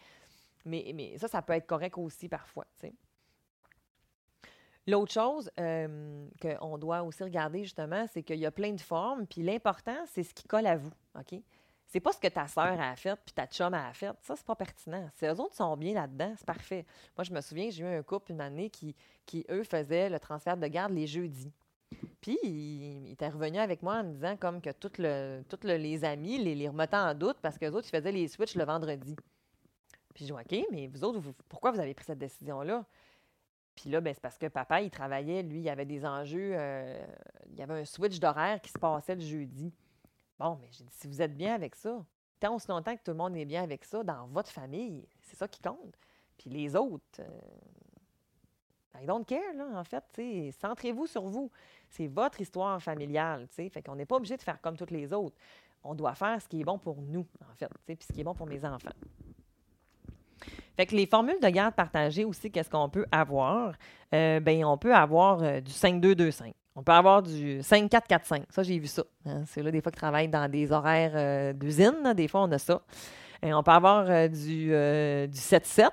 mais, 0.65 1.17
ça, 1.17 1.27
ça 1.27 1.41
peut 1.41 1.53
être 1.53 1.67
correct 1.67 1.97
aussi 1.97 2.29
parfois. 2.29 2.65
L'autre 4.87 5.13
chose 5.13 5.49
euh, 5.59 6.27
qu'on 6.41 6.77
doit 6.77 7.03
aussi 7.03 7.23
regarder, 7.23 7.63
justement, 7.63 8.05
c'est 8.11 8.23
qu'il 8.23 8.39
y 8.39 8.45
a 8.45 8.51
plein 8.51 8.71
de 8.71 8.81
formes, 8.81 9.27
puis 9.27 9.43
l'important, 9.43 9.97
c'est 10.07 10.23
ce 10.23 10.33
qui 10.33 10.47
colle 10.47 10.65
à 10.65 10.75
vous, 10.75 10.91
OK? 11.17 11.39
C'est 11.91 11.99
pas 11.99 12.13
ce 12.13 12.19
que 12.19 12.29
ta 12.29 12.47
sœur 12.47 12.79
a 12.79 12.95
fait 12.95 13.17
puis 13.25 13.33
ta 13.33 13.45
chum 13.47 13.73
a 13.73 13.93
fait. 13.93 14.15
Ça, 14.21 14.37
c'est 14.37 14.45
pas 14.45 14.55
pertinent. 14.55 15.09
Si 15.13 15.25
eux 15.25 15.39
autres 15.41 15.55
sont 15.55 15.75
bien 15.75 15.93
là-dedans, 15.93 16.33
c'est 16.37 16.45
parfait. 16.45 16.85
Moi, 17.17 17.25
je 17.25 17.33
me 17.33 17.41
souviens, 17.41 17.69
j'ai 17.69 17.83
eu 17.83 17.97
un 17.97 18.01
couple 18.01 18.31
une 18.31 18.39
année 18.39 18.69
qui, 18.69 18.95
qui, 19.25 19.45
eux, 19.49 19.63
faisaient 19.63 20.09
le 20.09 20.17
transfert 20.17 20.55
de 20.55 20.67
garde 20.67 20.93
les 20.93 21.05
jeudis. 21.05 21.51
Puis, 22.21 22.37
il, 22.43 23.11
était 23.11 23.27
revenu 23.27 23.57
avec 23.57 23.83
moi 23.83 23.95
en 23.95 24.03
me 24.05 24.13
disant 24.13 24.37
comme 24.37 24.61
que 24.61 24.69
tous 24.71 24.99
le, 24.99 25.43
les 25.63 26.05
amis 26.05 26.37
les, 26.37 26.55
les 26.55 26.69
remettaient 26.69 26.95
en 26.95 27.13
doute 27.13 27.37
parce 27.41 27.57
qu'eux 27.57 27.71
autres, 27.71 27.87
ils 27.89 27.97
faisaient 27.97 28.11
les 28.13 28.29
switches 28.29 28.55
le 28.55 28.63
vendredi. 28.63 29.17
Puis, 30.13 30.25
je 30.25 30.33
dis, 30.33 30.39
OK, 30.39 30.67
mais 30.71 30.87
vous 30.87 31.03
autres, 31.03 31.21
pourquoi 31.47 31.71
vous 31.71 31.79
avez 31.79 31.93
pris 31.93 32.05
cette 32.05 32.19
décision-là? 32.19 32.85
Puis 33.75 33.89
là, 33.89 34.01
ben, 34.01 34.13
c'est 34.13 34.21
parce 34.21 34.37
que 34.37 34.47
papa, 34.47 34.81
il 34.81 34.89
travaillait, 34.89 35.43
lui, 35.43 35.61
il 35.61 35.69
avait 35.69 35.85
des 35.85 36.05
enjeux, 36.05 36.51
euh, 36.53 37.03
il 37.49 37.55
y 37.55 37.61
avait 37.61 37.81
un 37.81 37.85
switch 37.85 38.19
d'horaire 38.19 38.61
qui 38.61 38.69
se 38.69 38.77
passait 38.77 39.15
le 39.15 39.21
jeudi. 39.21 39.73
Bon, 40.37 40.57
mais 40.61 40.67
j'ai 40.71 40.83
dit, 40.83 40.93
si 40.93 41.07
vous 41.07 41.21
êtes 41.21 41.35
bien 41.35 41.55
avec 41.55 41.75
ça, 41.75 42.03
tant 42.39 42.55
aussi 42.55 42.67
longtemps 42.67 42.95
que 42.95 43.01
tout 43.03 43.11
le 43.11 43.17
monde 43.17 43.35
est 43.37 43.45
bien 43.45 43.63
avec 43.63 43.85
ça, 43.85 44.03
dans 44.03 44.27
votre 44.27 44.49
famille, 44.49 45.07
c'est 45.21 45.37
ça 45.37 45.47
qui 45.47 45.61
compte. 45.61 45.95
Puis 46.37 46.49
les 46.49 46.75
autres, 46.75 47.19
euh, 47.19 49.01
I 49.01 49.05
don't 49.05 49.25
care, 49.25 49.53
là, 49.55 49.67
en 49.73 49.83
fait. 49.83 50.03
Centrez-vous 50.59 51.07
sur 51.07 51.23
vous. 51.23 51.51
C'est 51.89 52.07
votre 52.07 52.41
histoire 52.41 52.81
familiale. 52.81 53.47
sais. 53.51 53.69
Fait 53.69 53.81
qu'on 53.81 53.95
n'est 53.95 54.05
pas 54.05 54.17
obligé 54.17 54.37
de 54.37 54.41
faire 54.41 54.59
comme 54.61 54.75
toutes 54.75 54.91
les 54.91 55.13
autres. 55.13 55.35
On 55.83 55.95
doit 55.95 56.13
faire 56.13 56.41
ce 56.41 56.47
qui 56.47 56.61
est 56.61 56.63
bon 56.63 56.77
pour 56.77 57.01
nous, 57.01 57.25
en 57.49 57.55
fait, 57.55 57.69
puis 57.85 57.97
ce 58.01 58.13
qui 58.13 58.21
est 58.21 58.23
bon 58.23 58.35
pour 58.35 58.45
mes 58.45 58.63
enfants. 58.65 58.91
Fait 60.75 60.85
que 60.85 60.95
les 60.95 61.05
formules 61.05 61.39
de 61.41 61.49
garde 61.49 61.75
partagée 61.75 62.25
aussi, 62.25 62.51
qu'est-ce 62.51 62.69
qu'on 62.69 62.89
peut 62.89 63.05
avoir? 63.11 63.73
Euh, 64.13 64.39
ben, 64.39 64.65
on 64.65 64.77
peut 64.77 64.93
avoir 64.93 65.41
euh, 65.43 65.59
du 65.59 65.71
5-2-2-5. 65.71 66.53
On 66.75 66.83
peut 66.83 66.91
avoir 66.91 67.21
du 67.21 67.59
5-4-4-5. 67.59 68.43
Ça, 68.49 68.63
j'ai 68.63 68.79
vu 68.79 68.87
ça. 68.87 69.03
Hein. 69.25 69.43
C'est 69.45 69.61
là 69.61 69.71
des 69.71 69.81
fois 69.81 69.91
qu'ils 69.91 69.99
travaillent 69.99 70.29
dans 70.29 70.49
des 70.49 70.71
horaires 70.71 71.11
euh, 71.15 71.53
d'usine. 71.53 72.13
Des 72.15 72.27
fois, 72.27 72.43
on 72.43 72.51
a 72.51 72.57
ça. 72.57 72.81
Et 73.43 73.53
on 73.53 73.63
peut 73.63 73.71
avoir 73.71 74.29
du, 74.29 74.67
du 74.67 74.71
7-7. 75.39 75.89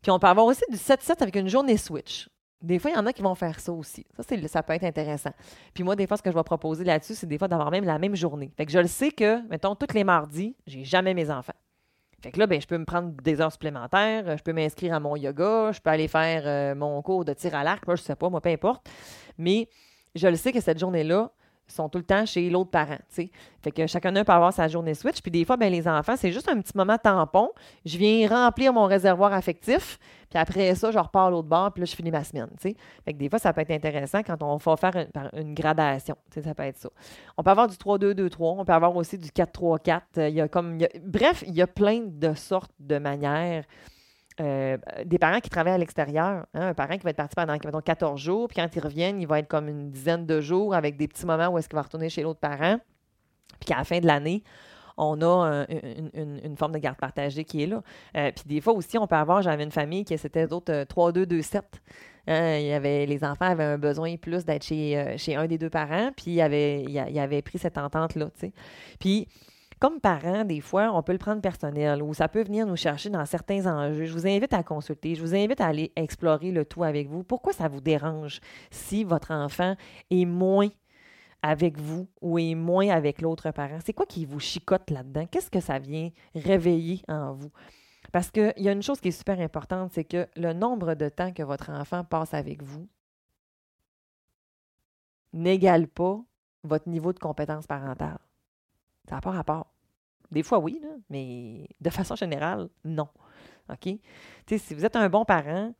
Puis 0.00 0.10
on 0.10 0.18
peut 0.18 0.28
avoir 0.28 0.46
aussi 0.46 0.62
du 0.70 0.76
7-7 0.76 1.22
avec 1.22 1.36
une 1.36 1.48
journée 1.48 1.76
switch. 1.76 2.28
Des 2.60 2.78
fois, 2.78 2.90
il 2.90 2.94
y 2.94 2.96
en 2.96 3.06
a 3.06 3.12
qui 3.12 3.22
vont 3.22 3.34
faire 3.34 3.60
ça 3.60 3.72
aussi. 3.72 4.04
Ça, 4.16 4.22
ça 4.48 4.62
peut 4.62 4.72
être 4.72 4.84
intéressant. 4.84 5.30
Puis 5.74 5.84
moi, 5.84 5.94
des 5.94 6.06
fois, 6.06 6.16
ce 6.16 6.22
que 6.22 6.30
je 6.30 6.36
vais 6.36 6.42
proposer 6.42 6.84
là-dessus, 6.84 7.14
c'est 7.14 7.26
des 7.26 7.38
fois 7.38 7.46
d'avoir 7.46 7.70
même 7.70 7.84
la 7.84 7.98
même 7.98 8.16
journée. 8.16 8.50
Fait 8.56 8.66
que 8.66 8.72
je 8.72 8.78
le 8.78 8.88
sais 8.88 9.12
que, 9.12 9.46
mettons, 9.48 9.76
tous 9.76 9.94
les 9.94 10.04
mardis, 10.04 10.56
j'ai 10.66 10.84
jamais 10.84 11.14
mes 11.14 11.30
enfants. 11.30 11.54
Fait 12.22 12.32
que 12.32 12.38
là, 12.38 12.46
ben, 12.48 12.60
je 12.60 12.66
peux 12.66 12.78
me 12.78 12.84
prendre 12.84 13.12
des 13.22 13.40
heures 13.40 13.52
supplémentaires, 13.52 14.36
je 14.36 14.42
peux 14.42 14.52
m'inscrire 14.52 14.92
à 14.92 15.00
mon 15.00 15.14
yoga, 15.14 15.70
je 15.72 15.80
peux 15.80 15.90
aller 15.90 16.08
faire 16.08 16.42
euh, 16.46 16.74
mon 16.74 17.00
cours 17.00 17.24
de 17.24 17.32
tir 17.32 17.54
à 17.54 17.62
l'arc, 17.62 17.84
je 17.88 18.02
sais 18.02 18.16
pas, 18.16 18.28
moi, 18.28 18.40
peu 18.40 18.48
importe. 18.48 18.88
Mais 19.38 19.68
je 20.16 20.26
le 20.26 20.34
sais 20.34 20.52
que 20.52 20.60
cette 20.60 20.80
journée-là, 20.80 21.30
sont 21.74 21.88
tout 21.88 21.98
le 21.98 22.04
temps 22.04 22.24
chez 22.26 22.48
l'autre 22.50 22.70
parent. 22.70 22.98
Fait 23.10 23.70
que 23.72 23.86
chacun 23.86 24.12
d'eux 24.12 24.24
peut 24.24 24.32
avoir 24.32 24.52
sa 24.52 24.68
journée 24.68 24.94
switch. 24.94 25.20
Puis 25.20 25.30
des 25.30 25.44
fois, 25.44 25.56
ben, 25.56 25.70
les 25.70 25.86
enfants, 25.86 26.14
c'est 26.16 26.32
juste 26.32 26.48
un 26.48 26.60
petit 26.60 26.76
moment 26.76 26.96
tampon. 26.96 27.50
Je 27.84 27.98
viens 27.98 28.28
remplir 28.28 28.72
mon 28.72 28.84
réservoir 28.84 29.32
affectif. 29.32 29.98
Puis 30.30 30.38
après 30.38 30.74
ça, 30.74 30.90
je 30.90 30.98
repars 30.98 31.26
à 31.26 31.30
l'autre 31.30 31.48
bord. 31.48 31.72
Puis 31.72 31.80
là, 31.80 31.86
je 31.86 31.94
finis 31.94 32.10
ma 32.10 32.24
semaine, 32.24 32.48
tu 32.60 32.70
sais. 32.70 32.76
Fait 33.04 33.12
que 33.12 33.18
des 33.18 33.28
fois, 33.28 33.38
ça 33.38 33.52
peut 33.52 33.60
être 33.60 33.70
intéressant 33.70 34.22
quand 34.22 34.42
on 34.42 34.56
va 34.56 34.76
faire 34.76 35.06
une, 35.34 35.54
gradation. 35.54 36.16
Ça 36.30 36.54
peut 36.54 36.62
être 36.62 36.78
ça. 36.78 36.90
On 37.36 37.42
peut 37.42 37.50
avoir 37.50 37.68
du 37.68 37.76
3-2-2-3. 37.76 38.60
On 38.60 38.64
peut 38.64 38.72
avoir 38.72 38.94
aussi 38.96 39.18
du 39.18 39.28
4-3-4. 39.28 40.00
Il 40.28 40.34
y 40.34 40.40
a 40.40 40.48
comme... 40.48 40.78
bref, 41.04 41.44
il 41.46 41.54
y 41.54 41.62
a 41.62 41.66
plein 41.66 42.02
de 42.06 42.34
sortes 42.34 42.72
de 42.78 42.98
manières 42.98 43.64
euh, 44.40 44.76
des 45.04 45.18
parents 45.18 45.40
qui 45.40 45.50
travaillent 45.50 45.74
à 45.74 45.78
l'extérieur. 45.78 46.46
Hein, 46.54 46.68
un 46.68 46.74
parent 46.74 46.96
qui 46.96 47.04
va 47.04 47.10
être 47.10 47.16
parti 47.16 47.34
pendant 47.34 47.52
mettons, 47.52 47.80
14 47.80 48.20
jours, 48.20 48.48
puis 48.48 48.56
quand 48.56 48.68
ils 48.74 48.80
reviennent, 48.80 49.20
il 49.20 49.26
va 49.26 49.40
être 49.40 49.48
comme 49.48 49.68
une 49.68 49.90
dizaine 49.90 50.26
de 50.26 50.40
jours 50.40 50.74
avec 50.74 50.96
des 50.96 51.08
petits 51.08 51.26
moments 51.26 51.48
où 51.48 51.58
est-ce 51.58 51.68
qu'il 51.68 51.76
va 51.76 51.82
retourner 51.82 52.08
chez 52.08 52.22
l'autre 52.22 52.40
parent. 52.40 52.78
Puis 53.60 53.66
qu'à 53.66 53.78
la 53.78 53.84
fin 53.84 53.98
de 53.98 54.06
l'année, 54.06 54.42
on 54.98 55.22
a 55.22 55.66
une, 55.68 56.56
forme 56.56 56.72
de 56.72 56.78
garde 56.78 56.98
partagée 56.98 57.44
qui 57.44 57.62
est 57.62 57.66
là. 57.66 57.82
Euh, 58.16 58.32
puis 58.34 58.44
des 58.46 58.60
fois 58.60 58.72
aussi, 58.72 58.98
on 58.98 59.06
peut 59.06 59.16
avoir, 59.16 59.42
j'avais 59.42 59.64
une 59.64 59.70
famille 59.70 60.04
qui 60.04 60.18
c'était 60.18 60.46
d'autres 60.46 60.84
3-2-2-7. 60.84 61.62
Hein, 62.26 62.56
il 62.58 62.66
y 62.66 62.72
avait, 62.72 63.06
les 63.06 63.24
enfants 63.24 63.46
avaient 63.46 63.64
un 63.64 63.78
besoin 63.78 64.16
plus 64.16 64.44
d'être 64.44 64.64
chez, 64.64 64.98
euh, 64.98 65.16
chez 65.16 65.36
un 65.36 65.46
des 65.46 65.56
deux 65.56 65.70
parents, 65.70 66.10
puis 66.14 66.32
il 66.32 66.40
avait, 66.40 66.82
il, 66.82 67.18
avait 67.18 67.40
pris 67.40 67.58
cette 67.58 67.78
entente-là. 67.78 68.28
Puis 68.98 69.26
comme 69.78 70.00
parents, 70.00 70.44
des 70.44 70.60
fois, 70.60 70.90
on 70.92 71.02
peut 71.02 71.12
le 71.12 71.18
prendre 71.18 71.40
personnel 71.40 72.02
ou 72.02 72.14
ça 72.14 72.28
peut 72.28 72.42
venir 72.42 72.66
nous 72.66 72.76
chercher 72.76 73.10
dans 73.10 73.24
certains 73.24 73.66
enjeux. 73.66 74.06
Je 74.06 74.12
vous 74.12 74.26
invite 74.26 74.52
à 74.52 74.62
consulter, 74.62 75.14
je 75.14 75.20
vous 75.20 75.34
invite 75.34 75.60
à 75.60 75.66
aller 75.66 75.92
explorer 75.96 76.50
le 76.50 76.64
tout 76.64 76.84
avec 76.84 77.08
vous. 77.08 77.22
Pourquoi 77.22 77.52
ça 77.52 77.68
vous 77.68 77.80
dérange 77.80 78.40
si 78.70 79.04
votre 79.04 79.30
enfant 79.30 79.76
est 80.10 80.24
moins 80.24 80.68
avec 81.42 81.78
vous 81.78 82.08
ou 82.20 82.38
est 82.38 82.54
moins 82.54 82.88
avec 82.88 83.20
l'autre 83.20 83.50
parent? 83.50 83.78
C'est 83.84 83.92
quoi 83.92 84.06
qui 84.06 84.24
vous 84.24 84.40
chicote 84.40 84.90
là-dedans? 84.90 85.26
Qu'est-ce 85.26 85.50
que 85.50 85.60
ça 85.60 85.78
vient 85.78 86.10
réveiller 86.34 87.02
en 87.08 87.32
vous? 87.32 87.50
Parce 88.12 88.30
qu'il 88.30 88.54
y 88.56 88.68
a 88.68 88.72
une 88.72 88.82
chose 88.82 89.00
qui 89.00 89.08
est 89.08 89.12
super 89.12 89.38
importante, 89.38 89.92
c'est 89.92 90.04
que 90.04 90.26
le 90.36 90.52
nombre 90.52 90.94
de 90.94 91.08
temps 91.08 91.32
que 91.32 91.42
votre 91.42 91.70
enfant 91.70 92.04
passe 92.04 92.34
avec 92.34 92.62
vous 92.62 92.88
n'égale 95.32 95.86
pas 95.88 96.20
votre 96.64 96.88
niveau 96.88 97.12
de 97.12 97.18
compétence 97.18 97.66
parentale. 97.66 98.18
Ça 99.08 99.16
n'a 99.16 99.20
pas 99.20 99.30
rapport. 99.30 99.66
Des 100.30 100.42
fois, 100.42 100.58
oui, 100.58 100.82
mais 101.08 101.66
de 101.80 101.90
façon 101.90 102.14
générale, 102.14 102.68
non. 102.84 103.08
OK? 103.70 103.88
sais, 104.46 104.58
si 104.58 104.74
vous 104.74 104.84
êtes 104.84 104.96
un 104.96 105.08
bon 105.08 105.24
parent, 105.24 105.72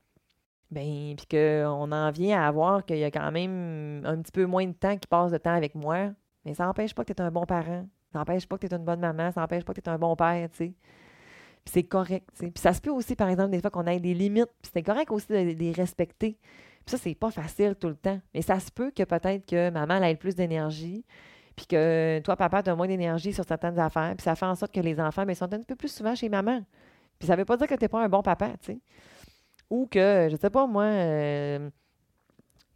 ben, 0.71 1.15
puis 1.17 1.27
qu'on 1.27 1.93
en 1.93 2.11
vient 2.11 2.43
à 2.43 2.51
voir 2.51 2.85
qu'il 2.85 2.99
y 2.99 3.05
a 3.05 3.11
quand 3.11 3.31
même 3.31 4.05
un 4.05 4.21
petit 4.21 4.33
peu 4.33 4.47
moins 4.47 4.67
de 4.67 4.73
temps 4.73 4.97
qui 4.97 5.07
passe 5.07 5.33
de 5.33 5.39
temps 5.39 5.55
avec 5.55 5.75
moi, 5.75 6.11
mais 6.45 6.55
ça 6.55 6.65
n'empêche 6.65 6.95
pas 6.95 7.05
que 7.05 7.13
tu 7.13 7.23
es 7.23 7.25
un 7.25 7.31
bon 7.31 7.47
parent. 7.47 7.87
Ça 8.13 8.19
n'empêche 8.19 8.47
pas 8.47 8.57
que 8.57 8.67
tu 8.67 8.73
es 8.73 8.77
une 8.77 8.85
bonne 8.85 9.01
maman. 9.01 9.31
Ça 9.33 9.41
n'empêche 9.43 9.65
pas 9.65 9.75
que 9.75 9.81
tu 9.81 9.91
es 9.91 9.93
un 9.93 9.99
bon 9.99 10.17
père, 10.17 10.49
tu 10.51 10.57
sais. 10.57 10.75
Puis 11.65 11.73
c'est 11.73 11.83
correct, 11.83 12.27
tu 12.33 12.47
sais. 12.47 12.51
Puis 12.51 12.63
ça 12.63 12.73
se 12.73 12.81
peut 12.81 12.91
aussi, 12.91 13.15
par 13.15 13.29
exemple, 13.29 13.51
des 13.51 13.61
fois 13.61 13.71
qu'on 13.71 13.87
ait 13.87 14.01
des 14.01 14.15
limites. 14.15 14.51
Puis 14.63 14.71
c'est 14.73 14.83
correct 14.83 15.11
aussi 15.11 15.27
de 15.29 15.37
les 15.37 15.73
respecter. 15.73 16.39
Puis 16.87 16.97
ça, 16.97 16.97
c'est 16.97 17.15
pas 17.15 17.31
facile 17.31 17.75
tout 17.75 17.89
le 17.89 17.97
temps. 17.97 18.19
Mais 18.33 18.41
ça 18.41 18.59
se 18.61 18.71
peut 18.71 18.91
que 18.91 19.03
peut-être 19.03 19.45
que 19.45 19.69
maman, 19.71 20.03
ait 20.03 20.17
plus 20.17 20.35
d'énergie 20.35 21.05
puis 21.59 21.67
que 21.67 22.21
toi, 22.21 22.37
papa, 22.37 22.63
tu 22.63 22.71
as 22.71 22.77
moins 22.77 22.87
d'énergie 22.87 23.33
sur 23.33 23.45
certaines 23.45 23.81
affaires, 23.81 24.15
puis 24.17 24.23
ça 24.23 24.37
fait 24.37 24.47
en 24.47 24.55
sorte 24.55 24.73
que 24.73 24.79
les 24.79 25.01
enfants 25.01 25.25
mais 25.27 25.35
sont 25.35 25.53
un 25.53 25.63
peu 25.63 25.75
plus 25.75 25.93
souvent 25.93 26.15
chez 26.15 26.29
maman. 26.29 26.63
Puis 27.19 27.27
ça 27.27 27.35
veut 27.35 27.45
pas 27.45 27.57
dire 27.57 27.67
que 27.67 27.75
tu 27.75 27.83
n'es 27.83 27.89
pas 27.89 28.01
un 28.01 28.09
bon 28.09 28.23
papa, 28.23 28.51
tu 28.63 28.75
sais. 28.75 28.79
Ou 29.69 29.89
que, 29.91 30.29
je 30.31 30.37
sais 30.37 30.51
pas, 30.51 30.69
moi, 30.69 30.85
euh, 30.85 31.69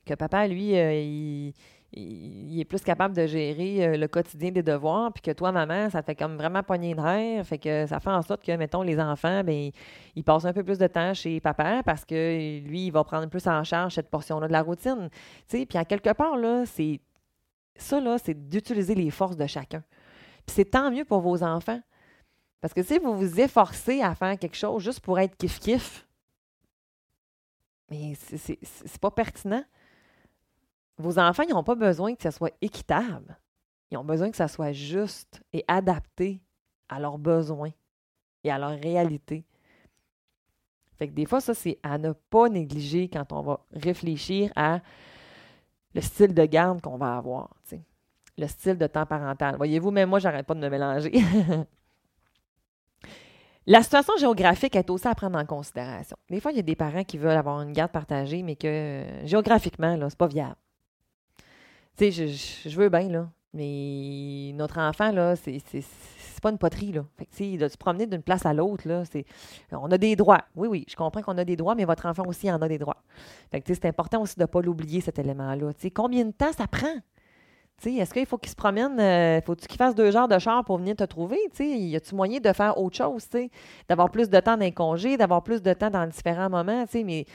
que 0.05 0.15
papa, 0.15 0.49
lui, 0.49 0.77
euh, 0.77 1.53
il, 1.93 2.61
est 2.61 2.65
plus 2.65 2.81
capable 2.81 3.15
de 3.15 3.25
gérer 3.25 3.87
euh, 3.87 3.97
le 3.97 4.09
quotidien 4.09 4.51
des 4.51 4.65
devoirs, 4.65 5.13
puis 5.13 5.23
que 5.23 5.31
toi, 5.31 5.53
maman, 5.53 5.89
ça 5.89 6.03
te 6.03 6.07
fait 6.07 6.17
comme 6.17 6.37
vraiment 6.37 6.65
poigner 6.65 6.97
de 6.97 7.43
fait 7.45 7.59
que 7.59 7.87
ça 7.87 8.01
fait 8.01 8.11
en 8.11 8.23
sorte 8.23 8.45
que, 8.45 8.51
mettons, 8.57 8.83
les 8.83 8.99
enfants, 8.99 9.45
ben 9.45 9.71
ils 10.17 10.25
passent 10.25 10.45
un 10.45 10.53
peu 10.53 10.65
plus 10.65 10.79
de 10.79 10.89
temps 10.89 11.15
chez 11.15 11.39
papa 11.39 11.83
parce 11.85 12.05
que 12.05 12.59
lui, 12.67 12.87
il 12.87 12.91
va 12.91 13.05
prendre 13.05 13.29
plus 13.29 13.47
en 13.47 13.63
charge 13.63 13.95
cette 13.95 14.11
portion-là 14.11 14.49
de 14.49 14.53
la 14.53 14.63
routine. 14.63 15.09
Tu 15.49 15.59
sais, 15.59 15.67
puis 15.67 15.79
à 15.79 15.85
quelque 15.85 16.13
part, 16.13 16.37
là, 16.37 16.65
c'est 16.67 16.99
ça, 17.77 18.01
là, 18.01 18.19
c'est 18.19 18.49
d'utiliser 18.49 18.95
les 18.95 19.11
forces 19.11 19.37
de 19.37 19.47
chacun. 19.47 19.83
Puis 20.47 20.55
c'est 20.55 20.71
tant 20.71 20.91
mieux 20.91 21.05
pour 21.05 21.21
vos 21.21 21.43
enfants. 21.43 21.81
Parce 22.61 22.75
que 22.75 22.83
si 22.83 22.99
vous 22.99 23.17
vous 23.17 23.41
efforcez 23.41 24.03
à 24.03 24.15
faire 24.15 24.39
quelque 24.39 24.57
chose 24.57 24.83
juste 24.83 25.01
pour 25.01 25.19
être 25.19 25.37
kiff-kiff, 25.37 26.05
mais 27.91 28.15
c'est 28.15 29.01
pas 29.01 29.11
pertinent. 29.11 29.65
Vos 30.97 31.19
enfants, 31.19 31.43
ils 31.43 31.53
n'ont 31.53 31.65
pas 31.65 31.75
besoin 31.75 32.15
que 32.15 32.23
ça 32.23 32.31
soit 32.31 32.55
équitable. 32.61 33.39
Ils 33.91 33.99
ont 33.99 34.05
besoin 34.05 34.31
que 34.31 34.37
ça 34.37 34.49
soit 34.49 34.73
juste 34.73 35.43
et 35.53 35.65
adapté 35.69 36.41
à 36.89 37.01
leurs 37.01 37.19
besoins 37.19 37.73
et 38.45 38.51
à 38.51 38.59
leur 38.59 38.79
réalité. 38.79 39.45
Fait 40.99 41.09
que 41.09 41.13
des 41.13 41.27
fois, 41.27 41.41
ça, 41.41 41.53
c'est 41.53 41.79
à 41.83 41.99
ne 41.99 42.13
pas 42.13 42.49
négliger 42.49 43.09
quand 43.09 43.33
on 43.33 43.43
va 43.43 43.61
réfléchir 43.73 44.53
à 44.57 44.81
le 45.95 46.01
style 46.01 46.35
de 46.35 46.45
garde 46.45 46.81
qu'on 46.81 46.97
va 46.97 47.17
avoir, 47.17 47.51
le 48.39 48.47
style 48.47 48.79
de 48.79 48.87
temps 48.87 49.07
parental. 49.07 49.57
Voyez-vous, 49.57 49.91
même 49.91 50.09
moi, 50.09 50.19
j'arrête 50.19 50.47
pas 50.47 50.55
de 50.55 50.61
me 50.61 50.69
mélanger. 50.69 51.13
La 53.67 53.83
situation 53.83 54.15
géographique 54.19 54.75
est 54.75 54.91
aussi 54.91 55.07
à 55.07 55.15
prendre 55.15 55.39
en 55.39 55.47
considération. 55.47 56.17
Des 56.29 56.41
fois, 56.41 56.51
il 56.51 56.57
y 56.57 56.61
a 56.61 56.65
des 56.65 56.75
parents 56.75 57.05
qui 57.05 57.17
veulent 57.17 57.37
avoir 57.37 57.63
une 57.63 57.73
garde 57.73 57.93
partagée, 57.93 58.43
mais 58.43 58.57
que 58.57 59.05
géographiquement, 59.25 59.97
là, 59.97 60.11
c'est 60.11 60.19
pas 60.19 60.27
viable. 60.27 60.57
Tu 61.97 62.11
sais, 62.11 62.29
je, 62.29 62.77
veux 62.77 62.89
bien, 62.89 63.09
là, 63.09 63.31
mais 63.53 64.51
notre 64.55 64.79
enfant, 64.79 65.13
là, 65.13 65.37
c'est 65.37 65.61
pas 66.43 66.51
une 66.51 66.59
poterie, 66.59 66.93
là. 66.93 67.05
Fait 67.17 67.27
que, 67.27 67.57
doit 67.59 67.69
se 67.69 67.79
promener 67.79 68.07
d'une 68.07 68.23
place 68.23 68.45
à 68.45 68.53
l'autre, 68.53 68.87
là. 68.87 69.05
On 69.73 69.91
a 69.91 69.99
des 69.99 70.17
droits. 70.17 70.43
Oui, 70.55 70.69
oui, 70.69 70.85
je 70.89 70.97
comprends 70.97 71.23
qu'on 71.23 71.39
a 71.39 71.45
des 71.45 71.57
droits, 71.57 71.75
mais 71.75 71.85
votre 71.85 72.07
enfant 72.07 72.25
aussi 72.27 72.51
en 72.51 72.61
a 72.61 72.69
des 72.69 72.79
droits. 72.79 73.03
Fait 73.51 73.61
que, 73.61 73.73
c'est 73.73 73.87
important 73.87 74.21
aussi 74.21 74.37
de 74.37 74.43
ne 74.43 74.47
pas 74.47 74.61
l'oublier, 74.61 75.01
cet 75.01 75.19
élément-là. 75.19 75.73
Tu 75.73 75.91
combien 75.91 76.25
de 76.25 76.33
temps 76.33 76.53
ça 76.53 76.67
prend? 76.67 76.99
Est-ce 77.85 78.15
qu'il 78.15 78.27
faut 78.27 78.39
qu'il 78.39 78.51
se 78.51 78.57
promène, 78.57 78.99
euh, 79.01 79.41
faut-tu 79.41 79.67
qu'il 79.67 79.77
fasse 79.77 79.95
deux 79.95 80.17
heures 80.17 80.29
de 80.29 80.39
char 80.39 80.65
pour 80.65 80.79
venir 80.79 80.95
te 80.95 81.05
trouver? 81.05 81.39
Y 81.59 81.97
a-tu 81.97 82.15
moyen 82.15 82.39
de 82.39 82.53
faire 82.53 82.79
autre 82.79 82.97
chose? 82.97 83.29
D'avoir 83.89 84.11
plus 84.11 84.31
de 84.31 84.39
temps 84.39 84.57
dans 84.57 84.65
les 84.65 84.73
congés, 84.73 85.17
d'avoir 85.17 85.43
plus 85.43 85.63
de 85.63 85.73
temps 85.73 85.91
dans 85.91 86.07
différents 86.07 86.49
moments? 86.49 86.85
Mais, 86.95 87.27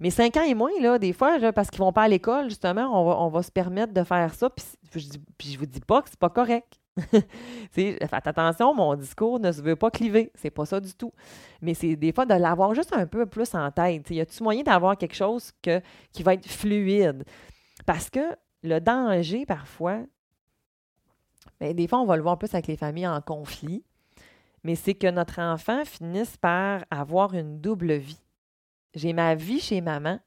mais 0.00 0.10
cinq 0.10 0.36
ans 0.36 0.44
et 0.44 0.54
moins, 0.54 0.70
là, 0.80 0.98
des 0.98 1.12
fois, 1.12 1.52
parce 1.52 1.70
qu'ils 1.70 1.80
vont 1.80 1.92
pas 1.92 2.02
à 2.02 2.08
l'école, 2.08 2.48
justement, 2.48 2.88
on 3.00 3.04
va, 3.04 3.20
on 3.20 3.28
va, 3.28 3.42
se 3.42 3.50
permettre 3.50 3.92
de 3.92 4.02
faire 4.02 4.32
ça. 4.34 4.48
Puis, 4.50 4.64
je, 4.94 5.52
ne 5.52 5.58
vous 5.58 5.66
dis 5.66 5.80
pas 5.80 6.00
que 6.02 6.08
c'est 6.08 6.18
pas 6.18 6.30
correct. 6.30 6.78
Faites 7.72 8.26
attention, 8.26 8.74
mon 8.74 8.94
discours 8.94 9.40
ne 9.40 9.50
se 9.50 9.62
veut 9.62 9.76
pas 9.76 9.90
cliver. 9.90 10.30
C'est 10.34 10.50
pas 10.50 10.66
ça 10.66 10.80
du 10.80 10.92
tout. 10.94 11.12
Mais 11.60 11.74
c'est 11.74 11.96
des 11.96 12.12
fois 12.12 12.26
de 12.26 12.34
l'avoir 12.34 12.74
juste 12.74 12.92
un 12.92 13.06
peu 13.06 13.26
plus 13.26 13.54
en 13.54 13.70
tête. 13.70 14.10
Y 14.10 14.20
a-tu 14.20 14.42
moyen 14.42 14.62
d'avoir 14.62 14.98
quelque 14.98 15.14
chose 15.14 15.52
qui 15.62 16.22
va 16.22 16.34
être 16.34 16.48
fluide? 16.48 17.24
Parce 17.86 18.10
que 18.10 18.36
le 18.62 18.78
danger, 18.78 19.46
parfois, 19.46 20.00
bien, 21.60 21.72
des 21.72 21.88
fois, 21.88 22.00
on 22.00 22.06
va 22.06 22.16
le 22.16 22.22
voir 22.22 22.38
plus 22.38 22.52
avec 22.54 22.66
les 22.66 22.76
familles 22.76 23.08
en 23.08 23.20
conflit, 23.20 23.82
mais 24.62 24.74
c'est 24.76 24.94
que 24.94 25.10
notre 25.10 25.40
enfant 25.40 25.84
finisse 25.84 26.36
par 26.36 26.84
avoir 26.90 27.34
une 27.34 27.60
double 27.60 27.94
vie. 27.94 28.20
J'ai 28.94 29.12
ma 29.12 29.34
vie 29.34 29.60
chez 29.60 29.80
maman, 29.80 30.20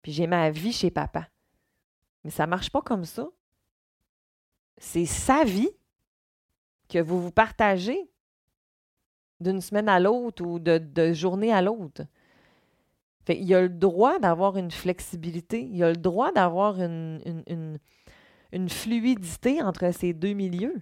puis 0.00 0.12
j'ai 0.12 0.26
ma 0.26 0.50
vie 0.50 0.72
chez 0.72 0.90
papa. 0.90 1.28
Mais 2.24 2.30
ça 2.30 2.46
ne 2.46 2.50
marche 2.50 2.70
pas 2.70 2.80
comme 2.80 3.04
ça 3.04 3.28
c'est 4.78 5.06
sa 5.06 5.44
vie 5.44 5.70
que 6.88 6.98
vous 6.98 7.20
vous 7.20 7.30
partagez 7.30 8.10
d'une 9.40 9.60
semaine 9.60 9.88
à 9.88 10.00
l'autre 10.00 10.44
ou 10.44 10.58
de, 10.58 11.12
journée 11.12 11.52
à 11.52 11.62
l'autre. 11.62 12.02
il 13.28 13.54
a 13.54 13.62
le 13.62 13.68
droit 13.68 14.18
d'avoir 14.18 14.56
une 14.56 14.70
flexibilité, 14.70 15.62
il 15.62 15.82
a 15.82 15.90
le 15.90 15.96
droit 15.96 16.32
d'avoir 16.32 16.80
une, 16.80 17.78
fluidité 18.68 19.62
entre 19.62 19.92
ces 19.92 20.12
deux 20.12 20.32
milieux. 20.32 20.80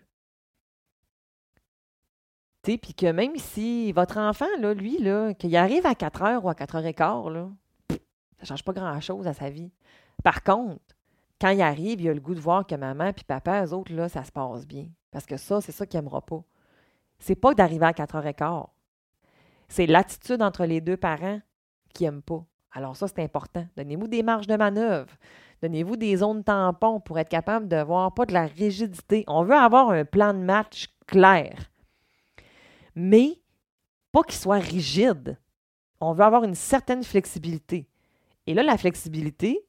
puis 2.62 2.78
que 2.78 3.12
même 3.12 3.36
si 3.36 3.92
votre 3.92 4.18
enfant, 4.18 4.46
là, 4.58 4.74
lui, 4.74 4.98
là, 4.98 5.34
qu'il 5.34 5.54
arrive 5.56 5.86
à 5.86 5.94
4 5.94 6.22
heures 6.22 6.44
ou 6.44 6.48
à 6.48 6.54
4 6.54 6.76
heures 6.76 6.86
et 6.86 6.94
quart, 6.94 7.24
ça 7.26 7.96
ne 8.42 8.46
change 8.46 8.64
pas 8.64 8.72
grand-chose 8.72 9.26
à 9.26 9.34
sa 9.34 9.50
vie. 9.50 9.70
Par 10.22 10.42
contre, 10.42 10.95
quand 11.40 11.50
il 11.50 11.62
arrive, 11.62 12.00
il 12.00 12.08
a 12.08 12.14
le 12.14 12.20
goût 12.20 12.34
de 12.34 12.40
voir 12.40 12.66
que 12.66 12.74
maman 12.74 13.12
puis 13.12 13.24
papa, 13.24 13.64
eux 13.64 13.72
autres, 13.72 13.92
là, 13.92 14.08
ça 14.08 14.24
se 14.24 14.32
passe 14.32 14.66
bien. 14.66 14.86
Parce 15.10 15.26
que 15.26 15.36
ça, 15.36 15.60
c'est 15.60 15.72
ça 15.72 15.86
qu'il 15.86 15.98
n'aimera 16.00 16.22
pas. 16.22 16.42
C'est 17.18 17.34
pas 17.34 17.54
d'arriver 17.54 17.86
à 17.86 17.92
4 17.92 18.16
heures 18.16 18.26
et 18.26 18.34
quart. 18.34 18.70
C'est 19.68 19.86
l'attitude 19.86 20.42
entre 20.42 20.64
les 20.64 20.80
deux 20.80 20.96
parents 20.96 21.40
qui 21.94 22.04
n'aiment 22.04 22.22
pas. 22.22 22.44
Alors 22.72 22.96
ça, 22.96 23.08
c'est 23.08 23.22
important. 23.22 23.66
Donnez-vous 23.76 24.08
des 24.08 24.22
marges 24.22 24.46
de 24.46 24.56
manœuvre. 24.56 25.14
Donnez-vous 25.62 25.96
des 25.96 26.16
zones 26.16 26.44
tampons 26.44 27.00
pour 27.00 27.18
être 27.18 27.30
capable 27.30 27.68
de 27.68 27.82
voir 27.82 28.12
pas 28.12 28.26
de 28.26 28.34
la 28.34 28.46
rigidité. 28.46 29.24
On 29.26 29.42
veut 29.44 29.54
avoir 29.54 29.90
un 29.90 30.04
plan 30.04 30.34
de 30.34 30.40
match 30.40 30.88
clair 31.06 31.70
mais 32.96 33.38
pas 34.10 34.24
qu'il 34.24 34.34
soit 34.34 34.58
rigide. 34.58 35.38
On 36.00 36.14
veut 36.14 36.24
avoir 36.24 36.42
une 36.42 36.54
certaine 36.54 37.04
flexibilité. 37.04 37.86
Et 38.46 38.54
là, 38.54 38.62
la 38.62 38.78
flexibilité, 38.78 39.65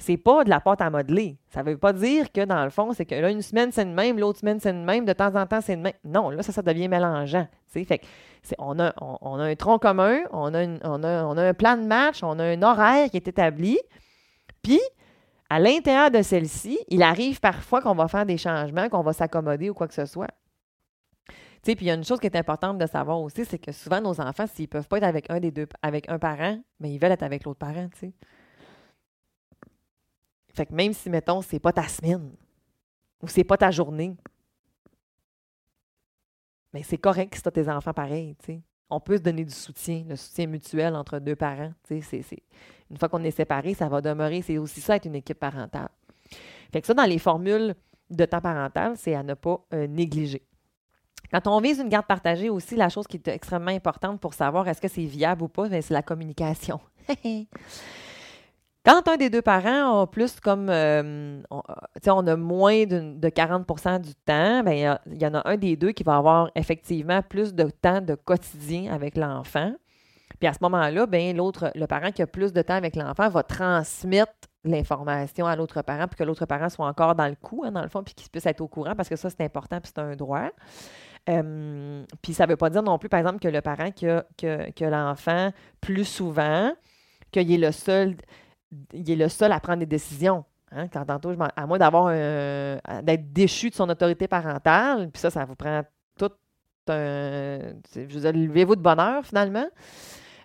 c'est 0.00 0.16
pas 0.16 0.44
de 0.44 0.50
la 0.50 0.60
pâte 0.60 0.80
à 0.80 0.90
modeler. 0.90 1.38
Ça 1.48 1.62
veut 1.62 1.76
pas 1.76 1.92
dire 1.92 2.32
que, 2.32 2.44
dans 2.44 2.64
le 2.64 2.70
fond, 2.70 2.92
c'est 2.92 3.04
que 3.04 3.14
là, 3.14 3.30
une 3.30 3.42
semaine, 3.42 3.70
c'est 3.72 3.82
une 3.82 3.94
même, 3.94 4.18
l'autre 4.18 4.40
semaine, 4.40 4.58
c'est 4.60 4.70
une 4.70 4.84
même, 4.84 5.04
de 5.04 5.12
temps 5.12 5.34
en 5.34 5.46
temps, 5.46 5.60
c'est 5.60 5.74
une 5.74 5.82
même. 5.82 5.92
Non, 6.04 6.30
là, 6.30 6.42
ça, 6.42 6.62
devient 6.62 6.88
mélangeant. 6.88 7.46
Fait 7.66 8.00
on, 8.58 8.78
a, 8.80 8.92
on, 9.00 9.38
a 9.38 9.44
un 9.44 9.54
tronc 9.54 9.78
commun, 9.78 10.20
on 10.32 10.54
a, 10.54 10.60
un 10.60 11.54
plan 11.54 11.76
de 11.76 11.86
match, 11.86 12.22
on 12.22 12.38
a 12.38 12.44
un 12.44 12.62
horaire 12.62 13.10
qui 13.10 13.18
est 13.18 13.28
établi. 13.28 13.78
Puis, 14.62 14.80
à 15.48 15.58
l'intérieur 15.58 16.10
de 16.10 16.22
celle-ci, 16.22 16.78
il 16.88 17.02
arrive 17.02 17.40
parfois 17.40 17.82
qu'on 17.82 17.94
va 17.94 18.08
faire 18.08 18.26
des 18.26 18.38
changements, 18.38 18.88
qu'on 18.88 19.02
va 19.02 19.12
s'accommoder 19.12 19.70
ou 19.70 19.74
quoi 19.74 19.88
que 19.88 19.94
ce 19.94 20.06
soit 20.06 20.28
puis 21.62 21.76
il 21.80 21.86
y 21.86 21.90
a 21.90 21.94
une 21.94 22.04
chose 22.04 22.20
qui 22.20 22.26
est 22.26 22.36
importante 22.36 22.78
de 22.78 22.86
savoir 22.86 23.20
aussi, 23.20 23.44
c'est 23.44 23.58
que 23.58 23.72
souvent 23.72 24.00
nos 24.00 24.20
enfants, 24.20 24.46
s'ils 24.46 24.64
ne 24.64 24.68
peuvent 24.68 24.88
pas 24.88 24.98
être 24.98 25.04
avec 25.04 25.30
un 25.30 25.40
des 25.40 25.50
deux, 25.50 25.68
avec 25.82 26.08
un 26.08 26.18
parent, 26.18 26.58
mais 26.80 26.92
ils 26.92 26.98
veulent 26.98 27.12
être 27.12 27.22
avec 27.22 27.44
l'autre 27.44 27.58
parent. 27.58 27.88
Fait 30.54 30.66
que 30.66 30.74
même 30.74 30.92
si, 30.92 31.10
mettons, 31.10 31.42
c'est 31.42 31.58
pas 31.58 31.72
ta 31.72 31.86
semaine 31.88 32.32
ou 33.22 33.28
c'est 33.28 33.44
pas 33.44 33.56
ta 33.56 33.70
journée, 33.70 34.16
mais 36.72 36.80
ben, 36.80 36.86
c'est 36.88 36.98
correct 36.98 37.34
si 37.34 37.42
tu 37.42 37.48
as 37.48 37.52
tes 37.52 37.68
enfants 37.68 37.92
pareils. 37.92 38.36
On 38.90 39.00
peut 39.00 39.16
se 39.16 39.22
donner 39.22 39.44
du 39.44 39.52
soutien, 39.52 40.04
le 40.08 40.16
soutien 40.16 40.46
mutuel 40.46 40.94
entre 40.94 41.18
deux 41.18 41.36
parents. 41.36 41.72
Sais, 41.84 42.00
c'est, 42.00 42.24
Une 42.90 42.96
fois 42.96 43.08
qu'on 43.08 43.22
est 43.24 43.30
séparés, 43.32 43.74
ça 43.74 43.88
va 43.88 44.00
demeurer. 44.00 44.42
C'est 44.42 44.58
aussi 44.58 44.80
ça 44.80 44.96
être 44.96 45.06
une 45.06 45.16
équipe 45.16 45.38
parentale. 45.38 45.88
Fait 46.72 46.80
que 46.80 46.86
ça, 46.86 46.94
dans 46.94 47.04
les 47.04 47.18
formules 47.18 47.74
de 48.08 48.24
temps 48.24 48.40
parental, 48.40 48.94
c'est 48.96 49.14
à 49.14 49.22
ne 49.22 49.34
pas 49.34 49.64
euh, 49.74 49.86
négliger. 49.88 50.42
Quand 51.32 51.46
on 51.46 51.60
vise 51.60 51.78
une 51.78 51.88
garde 51.88 52.06
partagée 52.06 52.50
aussi, 52.50 52.76
la 52.76 52.88
chose 52.88 53.06
qui 53.06 53.16
est 53.16 53.28
extrêmement 53.28 53.70
importante 53.70 54.20
pour 54.20 54.34
savoir 54.34 54.66
est-ce 54.68 54.80
que 54.80 54.88
c'est 54.88 55.04
viable 55.04 55.42
ou 55.42 55.48
pas, 55.48 55.68
ben, 55.68 55.82
c'est 55.82 55.94
la 55.94 56.02
communication. 56.02 56.80
Quand 58.84 59.06
un 59.08 59.16
des 59.18 59.28
deux 59.28 59.42
parents 59.42 60.00
a 60.00 60.06
plus 60.06 60.40
comme, 60.40 60.70
euh, 60.70 61.42
on, 61.50 61.62
on, 62.06 62.26
a 62.26 62.36
moins 62.36 62.84
de, 62.86 63.28
40% 63.28 64.00
du 64.00 64.14
temps, 64.14 64.62
ben, 64.62 64.98
il 65.06 65.22
y, 65.22 65.26
en 65.26 65.34
a 65.34 65.48
un 65.48 65.56
des 65.58 65.76
deux 65.76 65.92
qui 65.92 66.02
va 66.02 66.16
avoir 66.16 66.50
effectivement 66.54 67.20
plus 67.20 67.54
de 67.54 67.64
temps 67.64 68.00
de 68.00 68.14
quotidien 68.14 68.92
avec 68.92 69.16
l'enfant. 69.18 69.74
Puis 70.38 70.48
à 70.48 70.54
ce 70.54 70.58
moment-là, 70.62 71.04
ben, 71.06 71.36
l'autre, 71.36 71.70
le 71.74 71.86
parent 71.86 72.10
qui 72.10 72.22
a 72.22 72.26
plus 72.26 72.54
de 72.54 72.62
temps 72.62 72.74
avec 72.74 72.96
l'enfant 72.96 73.28
va 73.28 73.42
transmettre 73.42 74.32
l'information 74.64 75.46
à 75.46 75.56
l'autre 75.56 75.82
parent, 75.82 76.06
puis 76.06 76.16
que 76.16 76.24
l'autre 76.24 76.46
parent 76.46 76.70
soit 76.70 76.86
encore 76.86 77.14
dans 77.14 77.28
le 77.28 77.34
coup, 77.34 77.62
hein, 77.64 77.72
dans 77.72 77.82
le 77.82 77.88
fond, 77.88 78.02
puis 78.02 78.14
qu'il 78.14 78.30
puisse 78.30 78.46
être 78.46 78.60
au 78.62 78.68
courant, 78.68 78.94
parce 78.94 79.08
que 79.08 79.16
ça, 79.16 79.28
c'est 79.28 79.42
important, 79.42 79.80
puis 79.80 79.92
c'est 79.94 80.00
un 80.00 80.16
droit. 80.16 80.48
Euh, 81.28 82.04
puis 82.22 82.32
ça 82.32 82.46
ne 82.46 82.50
veut 82.50 82.56
pas 82.56 82.70
dire 82.70 82.82
non 82.82 82.98
plus, 82.98 83.08
par 83.08 83.20
exemple, 83.20 83.40
que 83.40 83.48
le 83.48 83.60
parent 83.60 83.90
qui 83.90 84.08
a, 84.08 84.24
que, 84.38 84.84
l'enfant 84.84 85.50
plus 85.80 86.04
souvent, 86.04 86.72
qu'il 87.30 87.52
est 87.52 87.58
le 87.58 87.72
seul, 87.72 88.16
il 88.92 89.10
est 89.10 89.16
le 89.16 89.28
seul 89.28 89.52
à 89.52 89.60
prendre 89.60 89.80
des 89.80 89.86
décisions. 89.86 90.44
Hein, 90.72 90.86
quand 90.88 91.04
tantôt, 91.04 91.32
à 91.56 91.66
moins 91.66 91.78
d'avoir 91.78 92.08
d'être 93.02 93.32
déchu 93.32 93.70
de 93.70 93.74
son 93.74 93.88
autorité 93.88 94.28
parentale, 94.28 95.10
puis 95.10 95.20
ça, 95.20 95.30
ça 95.30 95.44
vous 95.44 95.56
prend 95.56 95.82
tout 96.16 96.30
un. 96.88 97.58
Je 97.94 98.28
levez-vous 98.28 98.76
de 98.76 98.80
bonheur 98.80 99.24
finalement 99.24 99.66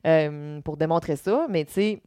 euh, 0.05 0.61
pour 0.61 0.77
démontrer 0.77 1.15
ça. 1.15 1.45
Mais 1.49 1.65
tu 1.65 1.73
sais, 1.73 2.03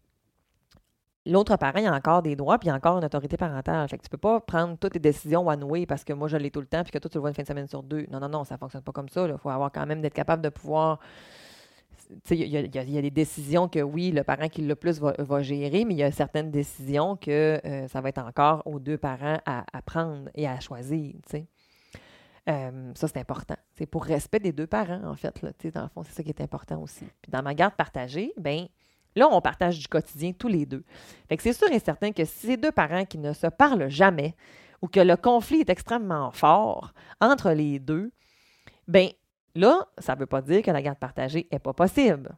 l'autre 1.26 1.56
parent, 1.56 1.78
il 1.78 1.86
a 1.86 1.92
encore 1.92 2.22
des 2.22 2.34
droits, 2.34 2.58
puis 2.58 2.68
il 2.68 2.72
a 2.72 2.74
encore 2.74 2.98
une 2.98 3.04
autorité 3.04 3.36
parentale. 3.36 3.88
Fait 3.88 3.98
que 3.98 4.02
tu 4.02 4.08
peux 4.08 4.18
pas 4.18 4.40
prendre 4.40 4.76
toutes 4.78 4.94
tes 4.94 4.98
décisions 4.98 5.46
one 5.46 5.62
way 5.64 5.86
parce 5.86 6.04
que 6.04 6.12
moi, 6.12 6.28
je 6.28 6.36
l'ai 6.36 6.50
tout 6.50 6.60
le 6.60 6.66
temps, 6.66 6.82
puis 6.82 6.92
que 6.92 6.98
toi, 6.98 7.08
tu 7.08 7.18
le 7.18 7.20
vois 7.20 7.30
une 7.30 7.34
fin 7.34 7.42
de 7.42 7.48
semaine 7.48 7.68
sur 7.68 7.82
deux. 7.82 8.06
Non, 8.10 8.18
non, 8.20 8.28
non, 8.28 8.44
ça 8.44 8.56
fonctionne 8.56 8.82
pas 8.82 8.92
comme 8.92 9.08
ça. 9.08 9.26
Il 9.28 9.38
faut 9.38 9.50
avoir 9.50 9.70
quand 9.70 9.86
même 9.86 10.00
d'être 10.00 10.14
capable 10.14 10.42
de 10.42 10.48
pouvoir. 10.48 10.98
Il 12.30 12.46
y, 12.46 12.98
a 12.98 13.02
des 13.02 13.10
décisions 13.10 13.68
que 13.68 13.80
oui, 13.80 14.10
le 14.12 14.24
parent 14.24 14.48
qui 14.48 14.62
le 14.62 14.74
plus 14.74 15.00
va, 15.00 15.42
gérer, 15.42 15.84
mais 15.84 15.94
il 15.94 15.98
y 15.98 16.02
a 16.02 16.10
certaines 16.10 16.50
décisions 16.50 17.16
que 17.16 17.60
euh, 17.64 17.88
ça 17.88 18.00
va 18.00 18.08
être 18.08 18.18
encore 18.18 18.62
aux 18.66 18.78
deux 18.78 18.96
parents 18.96 19.38
à, 19.44 19.82
prendre 19.82 20.30
et 20.34 20.48
à 20.48 20.58
choisir. 20.60 21.14
Euh, 22.48 22.92
ça, 22.94 23.08
c'est 23.08 23.18
important. 23.18 23.56
C'est 23.74 23.86
pour 23.86 24.04
respect 24.04 24.40
des 24.40 24.52
deux 24.52 24.66
parents, 24.66 25.04
en 25.04 25.16
fait. 25.16 25.42
Là, 25.42 25.50
dans 25.74 25.82
le 25.82 25.88
fond, 25.88 26.02
c'est 26.02 26.12
ça 26.12 26.22
qui 26.22 26.30
est 26.30 26.40
important 26.40 26.80
aussi. 26.80 27.04
Puis 27.20 27.30
dans 27.30 27.42
ma 27.42 27.54
garde 27.54 27.74
partagée, 27.74 28.32
ben 28.38 28.68
Là, 29.18 29.28
on 29.32 29.40
partage 29.40 29.78
du 29.78 29.88
quotidien 29.88 30.32
tous 30.32 30.48
les 30.48 30.64
deux. 30.64 30.84
Fait 31.28 31.36
que 31.36 31.42
c'est 31.42 31.52
sûr 31.52 31.70
et 31.72 31.78
certain 31.80 32.12
que 32.12 32.24
si 32.24 32.46
ces 32.46 32.56
deux 32.56 32.70
parents 32.70 33.04
qui 33.04 33.18
ne 33.18 33.32
se 33.32 33.48
parlent 33.48 33.88
jamais 33.88 34.36
ou 34.80 34.86
que 34.86 35.00
le 35.00 35.16
conflit 35.16 35.60
est 35.60 35.70
extrêmement 35.70 36.30
fort 36.30 36.92
entre 37.20 37.50
les 37.50 37.80
deux, 37.80 38.12
ben 38.86 39.08
là, 39.54 39.86
ça 39.98 40.14
ne 40.14 40.20
veut 40.20 40.26
pas 40.26 40.42
dire 40.42 40.62
que 40.62 40.70
la 40.70 40.82
garde 40.82 40.98
partagée 40.98 41.48
n'est 41.50 41.58
pas 41.58 41.72
possible. 41.72 42.36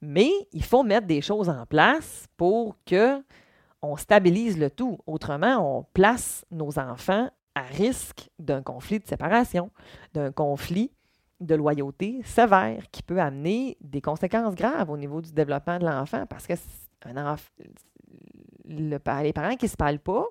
Mais 0.00 0.30
il 0.52 0.64
faut 0.64 0.82
mettre 0.82 1.06
des 1.06 1.20
choses 1.20 1.48
en 1.48 1.66
place 1.66 2.26
pour 2.36 2.76
que 2.84 3.22
on 3.82 3.96
stabilise 3.96 4.58
le 4.58 4.70
tout. 4.70 4.98
Autrement, 5.06 5.78
on 5.78 5.84
place 5.94 6.44
nos 6.50 6.78
enfants 6.78 7.30
à 7.54 7.62
risque 7.62 8.30
d'un 8.38 8.62
conflit 8.62 9.00
de 9.00 9.06
séparation, 9.06 9.70
d'un 10.14 10.32
conflit 10.32 10.92
de 11.40 11.54
loyauté 11.54 12.20
sévère 12.24 12.84
qui 12.92 13.02
peut 13.02 13.20
amener 13.20 13.76
des 13.80 14.00
conséquences 14.00 14.54
graves 14.54 14.90
au 14.90 14.96
niveau 14.96 15.20
du 15.20 15.32
développement 15.32 15.78
de 15.78 15.86
l'enfant 15.86 16.26
parce 16.26 16.46
que 16.46 16.52
les 18.66 18.98
parents 18.98 19.56
qui 19.56 19.64
ne 19.64 19.70
se 19.70 19.76
parlent 19.76 19.98
pas, 19.98 20.26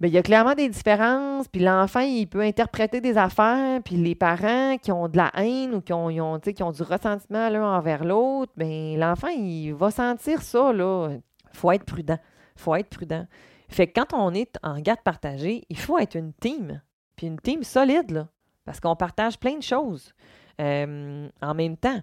bien, 0.00 0.08
il 0.08 0.14
y 0.14 0.18
a 0.18 0.22
clairement 0.22 0.54
des 0.54 0.68
différences, 0.68 1.48
puis 1.48 1.60
l'enfant, 1.62 2.00
il 2.00 2.26
peut 2.26 2.40
interpréter 2.40 3.00
des 3.00 3.16
affaires, 3.16 3.80
puis 3.82 3.96
les 3.96 4.14
parents 4.14 4.76
qui 4.78 4.92
ont 4.92 5.08
de 5.08 5.16
la 5.16 5.30
haine 5.36 5.74
ou 5.74 5.80
qui 5.80 5.92
ont, 5.92 6.06
ont, 6.06 6.38
qui 6.38 6.62
ont 6.62 6.72
du 6.72 6.82
ressentiment 6.82 7.48
l'un 7.48 7.76
envers 7.76 8.04
l'autre, 8.04 8.52
bien, 8.56 8.96
l'enfant, 8.96 9.28
il 9.28 9.72
va 9.72 9.90
sentir 9.90 10.42
ça, 10.42 10.72
là. 10.72 11.10
Faut 11.52 11.72
être 11.72 11.84
prudent. 11.84 12.18
Faut 12.56 12.74
être 12.74 12.90
prudent. 12.90 13.26
Fait 13.68 13.86
que 13.86 14.00
quand 14.00 14.14
on 14.14 14.34
est 14.34 14.56
en 14.62 14.78
garde 14.80 15.00
partagée, 15.00 15.64
il 15.68 15.78
faut 15.78 15.98
être 15.98 16.16
une 16.16 16.32
team, 16.34 16.82
puis 17.16 17.26
une 17.26 17.40
team 17.40 17.62
solide, 17.62 18.10
là 18.10 18.28
parce 18.66 18.80
qu'on 18.80 18.96
partage 18.96 19.38
plein 19.38 19.56
de 19.56 19.62
choses 19.62 20.12
euh, 20.60 21.28
en 21.40 21.54
même 21.54 21.78
temps. 21.78 22.00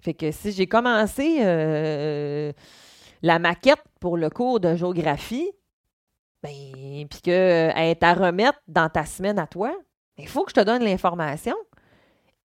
Fait 0.00 0.14
que 0.14 0.30
si 0.30 0.52
j'ai 0.52 0.66
commencé 0.66 1.38
euh, 1.40 2.52
la 3.22 3.38
maquette 3.40 3.82
pour 3.98 4.16
le 4.16 4.30
cours 4.30 4.60
de 4.60 4.76
géographie, 4.76 5.50
ben, 6.44 7.08
puis 7.08 7.22
qu'elle 7.22 7.72
est 7.76 8.02
à 8.02 8.12
remettre 8.12 8.60
dans 8.68 8.90
ta 8.90 9.06
semaine 9.06 9.38
à 9.38 9.46
toi, 9.46 9.74
il 10.18 10.28
faut 10.28 10.44
que 10.44 10.50
je 10.50 10.60
te 10.60 10.64
donne 10.64 10.84
l'information. 10.84 11.56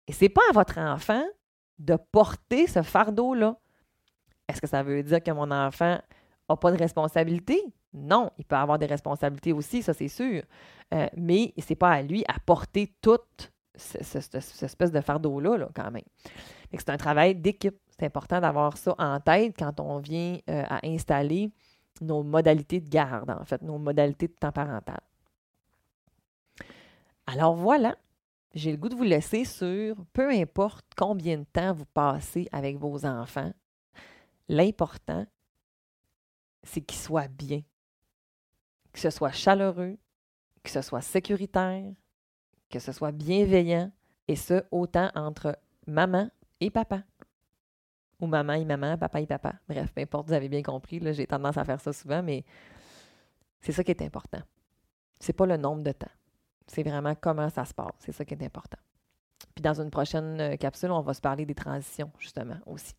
Et 0.08 0.14
c'est 0.14 0.30
pas 0.30 0.42
à 0.50 0.54
votre 0.54 0.78
enfant 0.80 1.24
de 1.78 1.98
porter 2.12 2.66
ce 2.68 2.82
fardeau-là. 2.82 3.58
Est-ce 4.48 4.62
que 4.62 4.68
ça 4.68 4.84
veut 4.84 5.04
dire 5.04 5.22
que 5.22 5.32
mon 5.32 5.52
enfant 5.52 6.00
n'a 6.50 6.56
pas 6.56 6.72
de 6.72 6.78
responsabilité? 6.78 7.62
Non, 7.94 8.32
il 8.38 8.46
peut 8.46 8.56
avoir 8.56 8.80
des 8.80 8.86
responsabilités 8.86 9.52
aussi, 9.52 9.84
ça 9.84 9.94
c'est 9.94 10.08
sûr. 10.08 10.44
Euh, 10.94 11.08
mais 11.18 11.54
ce 11.58 11.66
n'est 11.70 11.76
pas 11.76 11.92
à 11.92 12.02
lui 12.02 12.24
à 12.30 12.40
porter 12.46 12.96
toute 13.02 13.52
cette 13.76 14.36
espèce 14.36 14.92
de 14.92 15.02
fardeau-là, 15.02 15.68
quand 15.76 15.92
même. 15.92 16.04
C'est 16.72 16.90
un 16.90 16.98
travail 16.98 17.36
d'équipe. 17.36 17.78
C'est 17.90 18.06
important 18.06 18.40
d'avoir 18.40 18.78
ça 18.78 18.96
en 18.98 19.20
tête 19.20 19.56
quand 19.60 19.80
on 19.82 19.98
vient 19.98 20.38
euh, 20.50 20.64
à 20.70 20.86
installer 20.88 21.52
nos 22.02 22.24
modalités 22.24 22.80
de 22.80 22.90
garde, 22.90 23.30
en 23.30 23.44
fait, 23.46 23.62
nos 23.62 23.78
modalités 23.78 24.28
de 24.28 24.34
temps 24.34 24.52
parental. 24.52 25.00
Alors 27.28 27.56
voilà, 27.56 27.96
j'ai 28.56 28.72
le 28.72 28.78
goût 28.78 28.90
de 28.90 28.96
vous 28.96 29.04
laisser 29.04 29.46
sur 29.46 29.96
peu 30.14 30.30
importe 30.30 30.86
combien 30.98 31.38
de 31.38 31.44
temps 31.44 31.74
vous 31.74 31.86
passez 31.86 32.48
avec 32.52 32.78
vos 32.78 33.06
enfants, 33.06 33.54
l'important, 34.48 35.26
c'est 36.64 36.82
qu'ils 36.82 37.00
soient 37.00 37.28
bien, 37.28 37.62
que 38.92 39.00
ce 39.00 39.10
soit 39.10 39.32
chaleureux, 39.32 39.98
que 40.64 40.70
ce 40.70 40.82
soit 40.82 41.02
sécuritaire, 41.02 41.94
que 42.70 42.80
ce 42.80 42.92
soit 42.92 43.12
bienveillant, 43.12 43.92
et 44.28 44.36
ce, 44.36 44.64
autant 44.72 45.10
entre 45.16 45.58
maman 45.88 46.30
et 46.60 46.70
papa. 46.70 47.04
Ou 48.20 48.28
maman 48.28 48.54
et 48.54 48.66
maman, 48.66 48.98
papa 48.98 49.22
et 49.22 49.26
papa. 49.26 49.54
Bref, 49.68 49.92
peu 49.94 50.02
importe, 50.02 50.28
vous 50.28 50.34
avez 50.34 50.50
bien 50.50 50.62
compris, 50.62 51.00
j'ai 51.14 51.26
tendance 51.26 51.58
à 51.58 51.64
faire 51.64 51.80
ça 51.80 51.94
souvent, 51.94 52.22
mais 52.22 52.44
c'est 53.62 53.72
ça 53.72 53.84
qui 53.84 53.92
est 53.92 54.02
important. 54.02 54.42
C'est 55.20 55.34
pas 55.34 55.46
le 55.46 55.58
nombre 55.58 55.84
de 55.84 55.92
temps. 55.92 56.12
C'est 56.68 56.84
vraiment 56.84 57.16
comment 57.16 57.50
ça 57.50 57.66
se 57.66 57.74
passe. 57.74 57.94
C'est 58.00 58.12
ça 58.12 58.26
qui 58.26 58.34
est 58.34 58.44
important. 58.44 58.78
Puis 59.56 59.62
dans 59.62 59.82
une 59.82 59.90
prochaine 59.90 60.40
euh, 60.40 60.56
capsule, 60.56 60.92
on 60.92 61.02
va 61.02 61.14
se 61.14 61.22
parler 61.22 61.46
des 61.46 61.56
transitions, 61.56 62.12
justement, 62.20 62.58
aussi. 62.66 62.94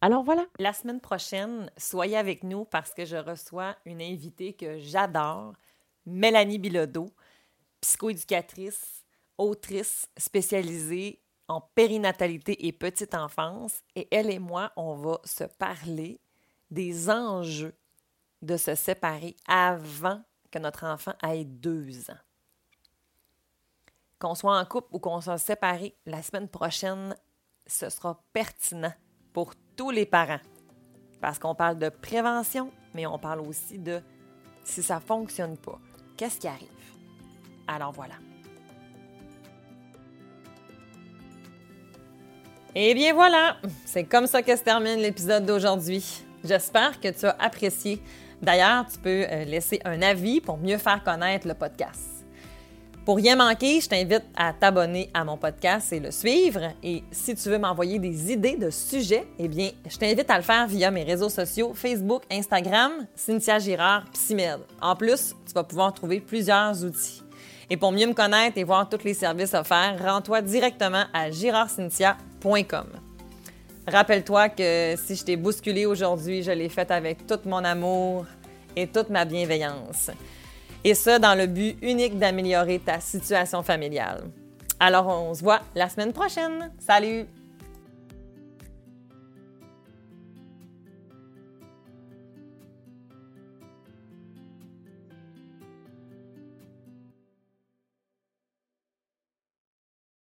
Alors 0.00 0.22
voilà. 0.22 0.46
La 0.58 0.72
semaine 0.72 1.00
prochaine, 1.00 1.70
soyez 1.76 2.16
avec 2.16 2.42
nous 2.42 2.64
parce 2.64 2.94
que 2.94 3.04
je 3.04 3.16
reçois 3.16 3.76
une 3.84 4.00
invitée 4.00 4.54
que 4.54 4.78
j'adore, 4.78 5.52
Mélanie 6.06 6.58
Bilodeau, 6.58 7.10
psychoéducatrice, 7.82 9.04
autrice 9.36 10.08
spécialisée 10.16 11.20
en 11.50 11.60
périnatalité 11.74 12.66
et 12.66 12.72
petite 12.72 13.14
enfance. 13.14 13.82
Et 13.96 14.06
elle 14.12 14.30
et 14.30 14.38
moi, 14.38 14.72
on 14.76 14.94
va 14.94 15.20
se 15.24 15.44
parler 15.44 16.20
des 16.70 17.10
enjeux 17.10 17.74
de 18.40 18.56
se 18.56 18.76
séparer 18.76 19.34
avant 19.48 20.22
que 20.50 20.60
notre 20.60 20.84
enfant 20.84 21.12
ait 21.24 21.44
deux 21.44 22.08
ans. 22.10 22.22
Qu'on 24.20 24.34
soit 24.34 24.58
en 24.58 24.64
couple 24.64 24.88
ou 24.92 25.00
qu'on 25.00 25.20
soit 25.20 25.38
séparé, 25.38 25.96
la 26.06 26.22
semaine 26.22 26.48
prochaine, 26.48 27.16
ce 27.66 27.90
sera 27.90 28.22
pertinent 28.32 28.92
pour 29.32 29.52
tous 29.76 29.90
les 29.90 30.06
parents. 30.06 30.40
Parce 31.20 31.38
qu'on 31.38 31.54
parle 31.54 31.78
de 31.78 31.88
prévention, 31.88 32.70
mais 32.94 33.06
on 33.06 33.18
parle 33.18 33.40
aussi 33.40 33.78
de 33.78 34.00
si 34.62 34.82
ça 34.82 34.96
ne 34.96 35.00
fonctionne 35.00 35.56
pas, 35.56 35.80
qu'est-ce 36.16 36.38
qui 36.38 36.48
arrive? 36.48 36.68
Alors 37.66 37.92
voilà. 37.92 38.14
Et 42.74 42.94
bien 42.94 43.14
voilà, 43.14 43.56
c'est 43.84 44.04
comme 44.04 44.26
ça 44.26 44.42
que 44.42 44.54
se 44.56 44.62
termine 44.62 45.00
l'épisode 45.00 45.44
d'aujourd'hui. 45.44 46.04
J'espère 46.44 47.00
que 47.00 47.08
tu 47.08 47.26
as 47.26 47.36
apprécié. 47.38 48.00
D'ailleurs, 48.40 48.86
tu 48.86 48.98
peux 48.98 49.24
euh, 49.28 49.44
laisser 49.44 49.80
un 49.84 50.00
avis 50.02 50.40
pour 50.40 50.56
mieux 50.56 50.78
faire 50.78 51.02
connaître 51.02 51.48
le 51.48 51.54
podcast. 51.54 52.24
Pour 53.04 53.16
rien 53.16 53.34
manquer, 53.34 53.80
je 53.80 53.88
t'invite 53.88 54.22
à 54.36 54.52
t'abonner 54.52 55.10
à 55.12 55.24
mon 55.24 55.36
podcast 55.36 55.92
et 55.92 55.98
le 55.98 56.12
suivre. 56.12 56.60
Et 56.82 57.02
si 57.10 57.34
tu 57.34 57.48
veux 57.48 57.58
m'envoyer 57.58 57.98
des 57.98 58.30
idées 58.30 58.56
de 58.56 58.70
sujets, 58.70 59.26
eh 59.38 59.48
bien, 59.48 59.70
je 59.88 59.96
t'invite 59.96 60.30
à 60.30 60.36
le 60.36 60.44
faire 60.44 60.68
via 60.68 60.92
mes 60.92 61.02
réseaux 61.02 61.28
sociaux 61.28 61.72
Facebook, 61.74 62.22
Instagram, 62.30 62.92
Cynthia 63.16 63.58
Girard, 63.58 64.04
Psymed. 64.12 64.60
En 64.80 64.94
plus, 64.94 65.34
tu 65.44 65.52
vas 65.54 65.64
pouvoir 65.64 65.92
trouver 65.92 66.20
plusieurs 66.20 66.84
outils. 66.84 67.22
Et 67.70 67.76
pour 67.76 67.92
mieux 67.92 68.06
me 68.06 68.14
connaître 68.14 68.58
et 68.58 68.64
voir 68.64 68.88
tous 68.88 69.04
les 69.04 69.14
services 69.14 69.54
offerts, 69.54 69.96
rends-toi 70.04 70.42
directement 70.42 71.04
à 71.14 71.30
girardcynthia.com. 71.30 72.86
Rappelle-toi 73.86 74.48
que 74.50 74.94
si 74.96 75.14
je 75.14 75.24
t'ai 75.24 75.36
bousculé 75.36 75.86
aujourd'hui, 75.86 76.42
je 76.42 76.50
l'ai 76.50 76.68
fait 76.68 76.90
avec 76.90 77.26
tout 77.26 77.38
mon 77.46 77.64
amour 77.64 78.26
et 78.74 78.88
toute 78.88 79.08
ma 79.08 79.24
bienveillance. 79.24 80.10
Et 80.82 80.94
ça 80.94 81.18
dans 81.18 81.36
le 81.36 81.46
but 81.46 81.76
unique 81.82 82.18
d'améliorer 82.18 82.80
ta 82.80 83.00
situation 83.00 83.62
familiale. 83.62 84.24
Alors 84.80 85.06
on 85.06 85.34
se 85.34 85.42
voit 85.42 85.60
la 85.74 85.88
semaine 85.88 86.12
prochaine. 86.12 86.72
Salut! 86.78 87.26